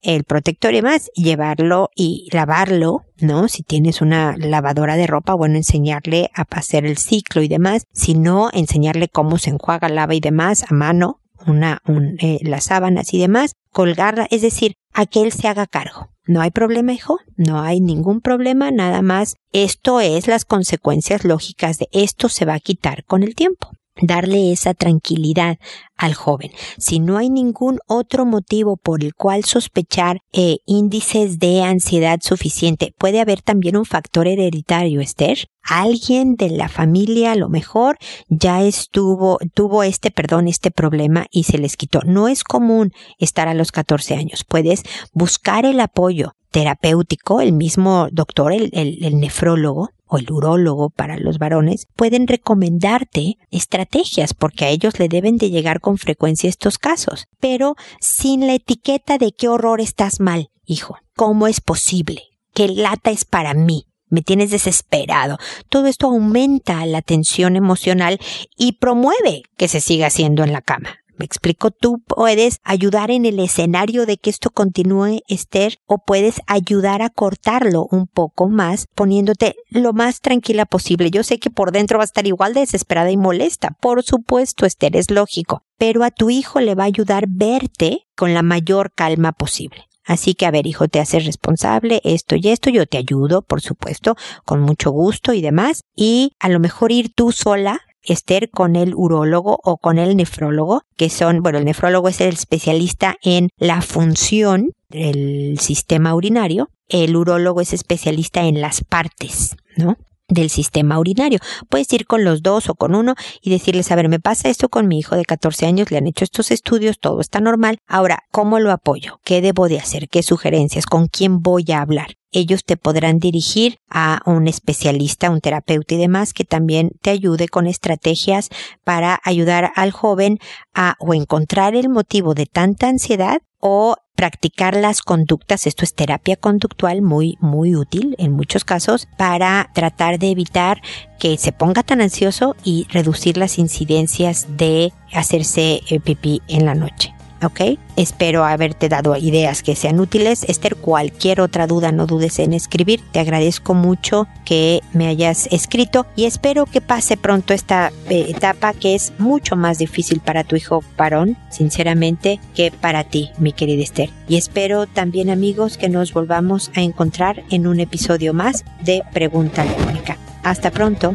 el 0.00 0.22
protector 0.22 0.74
y 0.74 0.80
más, 0.80 1.10
llevarlo 1.16 1.90
y 1.96 2.28
lavarlo, 2.30 3.06
¿no? 3.18 3.48
Si 3.48 3.64
tienes 3.64 4.00
una 4.00 4.36
lavadora 4.36 4.94
de 4.94 5.08
ropa, 5.08 5.34
bueno, 5.34 5.56
enseñarle 5.56 6.30
a 6.36 6.46
hacer 6.50 6.86
el 6.86 6.98
ciclo 6.98 7.42
y 7.42 7.48
demás, 7.48 7.82
si 7.92 8.14
no, 8.14 8.48
enseñarle 8.52 9.08
cómo 9.08 9.38
se 9.38 9.50
enjuaga, 9.50 9.88
lava 9.88 10.14
y 10.14 10.20
demás 10.20 10.66
a 10.70 10.72
mano, 10.72 11.20
una, 11.48 11.82
un, 11.88 12.16
eh, 12.20 12.38
las 12.42 12.64
sábanas 12.66 13.12
y 13.12 13.18
demás, 13.18 13.54
colgarla, 13.72 14.28
es 14.30 14.42
decir, 14.42 14.76
a 14.94 15.06
que 15.06 15.22
él 15.22 15.32
se 15.32 15.48
haga 15.48 15.66
cargo. 15.66 16.10
No 16.26 16.42
hay 16.42 16.52
problema, 16.52 16.92
hijo, 16.92 17.18
no 17.36 17.60
hay 17.60 17.80
ningún 17.80 18.20
problema, 18.20 18.70
nada 18.70 19.02
más. 19.02 19.34
Esto 19.52 20.00
es 20.00 20.28
las 20.28 20.44
consecuencias 20.44 21.24
lógicas 21.24 21.78
de 21.78 21.88
esto 21.90 22.28
se 22.28 22.44
va 22.44 22.54
a 22.54 22.60
quitar 22.60 23.04
con 23.04 23.24
el 23.24 23.34
tiempo 23.34 23.72
darle 24.02 24.52
esa 24.52 24.74
tranquilidad 24.74 25.58
al 25.96 26.14
joven. 26.14 26.52
Si 26.78 27.00
no 27.00 27.18
hay 27.18 27.28
ningún 27.28 27.80
otro 27.86 28.24
motivo 28.24 28.76
por 28.76 29.02
el 29.02 29.14
cual 29.14 29.44
sospechar 29.44 30.20
eh, 30.32 30.58
índices 30.64 31.38
de 31.38 31.62
ansiedad 31.62 32.20
suficiente, 32.22 32.94
puede 32.96 33.20
haber 33.20 33.42
también 33.42 33.76
un 33.76 33.84
factor 33.84 34.28
hereditario, 34.28 35.00
Esther. 35.00 35.48
Alguien 35.62 36.36
de 36.36 36.50
la 36.50 36.68
familia 36.68 37.32
a 37.32 37.36
lo 37.36 37.48
mejor 37.48 37.98
ya 38.28 38.62
estuvo, 38.62 39.38
tuvo 39.54 39.82
este, 39.82 40.10
perdón, 40.10 40.48
este 40.48 40.70
problema 40.70 41.26
y 41.30 41.44
se 41.44 41.58
les 41.58 41.76
quitó. 41.76 42.00
No 42.06 42.28
es 42.28 42.44
común 42.44 42.92
estar 43.18 43.48
a 43.48 43.54
los 43.54 43.72
14 43.72 44.14
años. 44.14 44.44
Puedes 44.48 44.84
buscar 45.12 45.66
el 45.66 45.80
apoyo 45.80 46.32
terapéutico, 46.50 47.42
el 47.42 47.52
mismo 47.52 48.08
doctor, 48.10 48.52
el, 48.52 48.70
el 48.72 49.20
nefrólogo, 49.20 49.90
o 50.08 50.18
el 50.18 50.30
urólogo 50.30 50.90
para 50.90 51.18
los 51.18 51.38
varones 51.38 51.86
pueden 51.94 52.26
recomendarte 52.26 53.36
estrategias 53.50 54.34
porque 54.34 54.64
a 54.64 54.68
ellos 54.70 54.98
le 54.98 55.08
deben 55.08 55.36
de 55.36 55.50
llegar 55.50 55.80
con 55.80 55.98
frecuencia 55.98 56.48
estos 56.48 56.78
casos, 56.78 57.26
pero 57.40 57.76
sin 58.00 58.46
la 58.46 58.54
etiqueta 58.54 59.18
de 59.18 59.32
qué 59.32 59.48
horror 59.48 59.80
estás 59.80 60.20
mal, 60.20 60.50
hijo. 60.64 60.96
¿Cómo 61.14 61.46
es 61.46 61.60
posible? 61.60 62.22
¿Qué 62.54 62.68
lata 62.68 63.10
es 63.10 63.24
para 63.24 63.54
mí? 63.54 63.86
Me 64.08 64.22
tienes 64.22 64.50
desesperado. 64.50 65.38
Todo 65.68 65.86
esto 65.86 66.06
aumenta 66.06 66.84
la 66.86 67.02
tensión 67.02 67.56
emocional 67.56 68.18
y 68.56 68.72
promueve 68.72 69.42
que 69.56 69.68
se 69.68 69.80
siga 69.80 70.06
haciendo 70.06 70.44
en 70.44 70.52
la 70.52 70.62
cama. 70.62 70.97
Me 71.18 71.24
explico, 71.24 71.72
tú 71.72 72.00
puedes 72.06 72.60
ayudar 72.62 73.10
en 73.10 73.26
el 73.26 73.40
escenario 73.40 74.06
de 74.06 74.18
que 74.18 74.30
esto 74.30 74.50
continúe, 74.50 75.20
Esther, 75.26 75.78
o 75.86 75.98
puedes 75.98 76.40
ayudar 76.46 77.02
a 77.02 77.10
cortarlo 77.10 77.88
un 77.90 78.06
poco 78.06 78.48
más, 78.48 78.86
poniéndote 78.94 79.56
lo 79.68 79.92
más 79.92 80.20
tranquila 80.20 80.64
posible. 80.64 81.10
Yo 81.10 81.24
sé 81.24 81.40
que 81.40 81.50
por 81.50 81.72
dentro 81.72 81.98
va 81.98 82.04
a 82.04 82.06
estar 82.06 82.28
igual 82.28 82.54
de 82.54 82.60
desesperada 82.60 83.10
y 83.10 83.16
molesta. 83.16 83.76
Por 83.80 84.04
supuesto, 84.04 84.64
Esther, 84.64 84.94
es 84.94 85.10
lógico. 85.10 85.62
Pero 85.76 86.04
a 86.04 86.12
tu 86.12 86.30
hijo 86.30 86.60
le 86.60 86.76
va 86.76 86.84
a 86.84 86.86
ayudar 86.86 87.24
verte 87.28 88.06
con 88.14 88.32
la 88.32 88.42
mayor 88.42 88.92
calma 88.94 89.32
posible. 89.32 89.88
Así 90.04 90.34
que, 90.34 90.46
a 90.46 90.52
ver, 90.52 90.68
hijo, 90.68 90.86
te 90.86 91.00
haces 91.00 91.26
responsable, 91.26 92.00
esto 92.04 92.36
y 92.36 92.48
esto, 92.48 92.70
yo 92.70 92.86
te 92.86 92.96
ayudo, 92.96 93.42
por 93.42 93.60
supuesto, 93.60 94.16
con 94.44 94.60
mucho 94.60 94.90
gusto 94.90 95.34
y 95.34 95.42
demás. 95.42 95.82
Y 95.96 96.32
a 96.38 96.48
lo 96.48 96.60
mejor 96.60 96.92
ir 96.92 97.12
tú 97.12 97.32
sola 97.32 97.80
Esther 98.08 98.50
con 98.50 98.76
el 98.76 98.94
urólogo 98.94 99.58
o 99.62 99.76
con 99.76 99.98
el 99.98 100.16
nefrólogo, 100.16 100.82
que 100.96 101.10
son, 101.10 101.42
bueno, 101.42 101.58
el 101.58 101.64
nefrólogo 101.64 102.08
es 102.08 102.20
el 102.20 102.34
especialista 102.34 103.16
en 103.22 103.50
la 103.58 103.82
función 103.82 104.72
del 104.88 105.58
sistema 105.60 106.14
urinario, 106.14 106.70
el 106.88 107.16
urólogo 107.16 107.60
es 107.60 107.72
especialista 107.72 108.44
en 108.44 108.60
las 108.60 108.82
partes, 108.82 109.56
¿no? 109.76 109.96
del 110.28 110.50
sistema 110.50 110.98
urinario. 110.98 111.38
Puedes 111.68 111.92
ir 111.92 112.06
con 112.06 112.24
los 112.24 112.42
dos 112.42 112.68
o 112.68 112.74
con 112.74 112.94
uno 112.94 113.14
y 113.40 113.50
decirles, 113.50 113.90
a 113.90 113.96
ver, 113.96 114.08
me 114.08 114.20
pasa 114.20 114.48
esto 114.48 114.68
con 114.68 114.86
mi 114.86 114.98
hijo 114.98 115.16
de 115.16 115.24
14 115.24 115.66
años, 115.66 115.90
le 115.90 115.98
han 115.98 116.06
hecho 116.06 116.24
estos 116.24 116.50
estudios, 116.50 116.98
todo 117.00 117.20
está 117.20 117.40
normal. 117.40 117.78
Ahora, 117.86 118.24
¿cómo 118.30 118.60
lo 118.60 118.70
apoyo? 118.70 119.20
¿Qué 119.24 119.40
debo 119.40 119.68
de 119.68 119.78
hacer? 119.78 120.08
¿Qué 120.08 120.22
sugerencias? 120.22 120.86
¿Con 120.86 121.08
quién 121.08 121.40
voy 121.40 121.64
a 121.72 121.80
hablar? 121.80 122.17
Ellos 122.32 122.64
te 122.64 122.76
podrán 122.76 123.18
dirigir 123.18 123.78
a 123.90 124.20
un 124.26 124.48
especialista, 124.48 125.30
un 125.30 125.40
terapeuta 125.40 125.94
y 125.94 125.98
demás 125.98 126.32
que 126.32 126.44
también 126.44 126.90
te 127.00 127.10
ayude 127.10 127.48
con 127.48 127.66
estrategias 127.66 128.50
para 128.84 129.20
ayudar 129.24 129.72
al 129.76 129.92
joven 129.92 130.38
a 130.74 130.96
o 130.98 131.14
encontrar 131.14 131.74
el 131.74 131.88
motivo 131.88 132.34
de 132.34 132.46
tanta 132.46 132.88
ansiedad 132.88 133.40
o 133.60 133.96
practicar 134.14 134.74
las 134.74 135.00
conductas, 135.00 135.66
esto 135.66 135.84
es 135.84 135.94
terapia 135.94 136.34
conductual 136.34 137.02
muy, 137.02 137.36
muy 137.40 137.76
útil 137.76 138.16
en 138.18 138.32
muchos 138.32 138.64
casos 138.64 139.06
para 139.16 139.70
tratar 139.74 140.18
de 140.18 140.30
evitar 140.30 140.80
que 141.20 141.36
se 141.38 141.52
ponga 141.52 141.84
tan 141.84 142.00
ansioso 142.00 142.56
y 142.64 142.86
reducir 142.90 143.36
las 143.36 143.58
incidencias 143.58 144.46
de 144.56 144.92
hacerse 145.12 145.82
eh, 145.88 146.00
pipí 146.00 146.42
en 146.48 146.66
la 146.66 146.74
noche. 146.74 147.17
¿Ok? 147.42 147.78
Espero 147.96 148.44
haberte 148.44 148.88
dado 148.88 149.16
ideas 149.16 149.62
que 149.62 149.74
sean 149.74 150.00
útiles. 150.00 150.44
Esther, 150.44 150.76
cualquier 150.76 151.40
otra 151.40 151.66
duda 151.66 151.92
no 151.92 152.06
dudes 152.06 152.38
en 152.38 152.52
escribir. 152.52 153.00
Te 153.12 153.20
agradezco 153.20 153.74
mucho 153.74 154.28
que 154.44 154.80
me 154.92 155.08
hayas 155.08 155.48
escrito 155.50 156.06
y 156.16 156.24
espero 156.24 156.66
que 156.66 156.80
pase 156.80 157.16
pronto 157.16 157.54
esta 157.54 157.92
eh, 158.08 158.26
etapa 158.28 158.72
que 158.72 158.94
es 158.94 159.12
mucho 159.18 159.56
más 159.56 159.78
difícil 159.78 160.20
para 160.20 160.44
tu 160.44 160.56
hijo 160.56 160.82
varón, 160.96 161.36
sinceramente, 161.50 162.40
que 162.54 162.70
para 162.70 163.04
ti, 163.04 163.30
mi 163.38 163.52
querida 163.52 163.82
Esther. 163.82 164.10
Y 164.28 164.36
espero 164.36 164.86
también 164.86 165.30
amigos 165.30 165.76
que 165.76 165.88
nos 165.88 166.12
volvamos 166.12 166.70
a 166.74 166.82
encontrar 166.82 167.42
en 167.50 167.66
un 167.66 167.80
episodio 167.80 168.34
más 168.34 168.64
de 168.82 169.02
Pregunta 169.12 169.64
Mónica. 169.84 170.16
Hasta 170.42 170.70
pronto. 170.70 171.14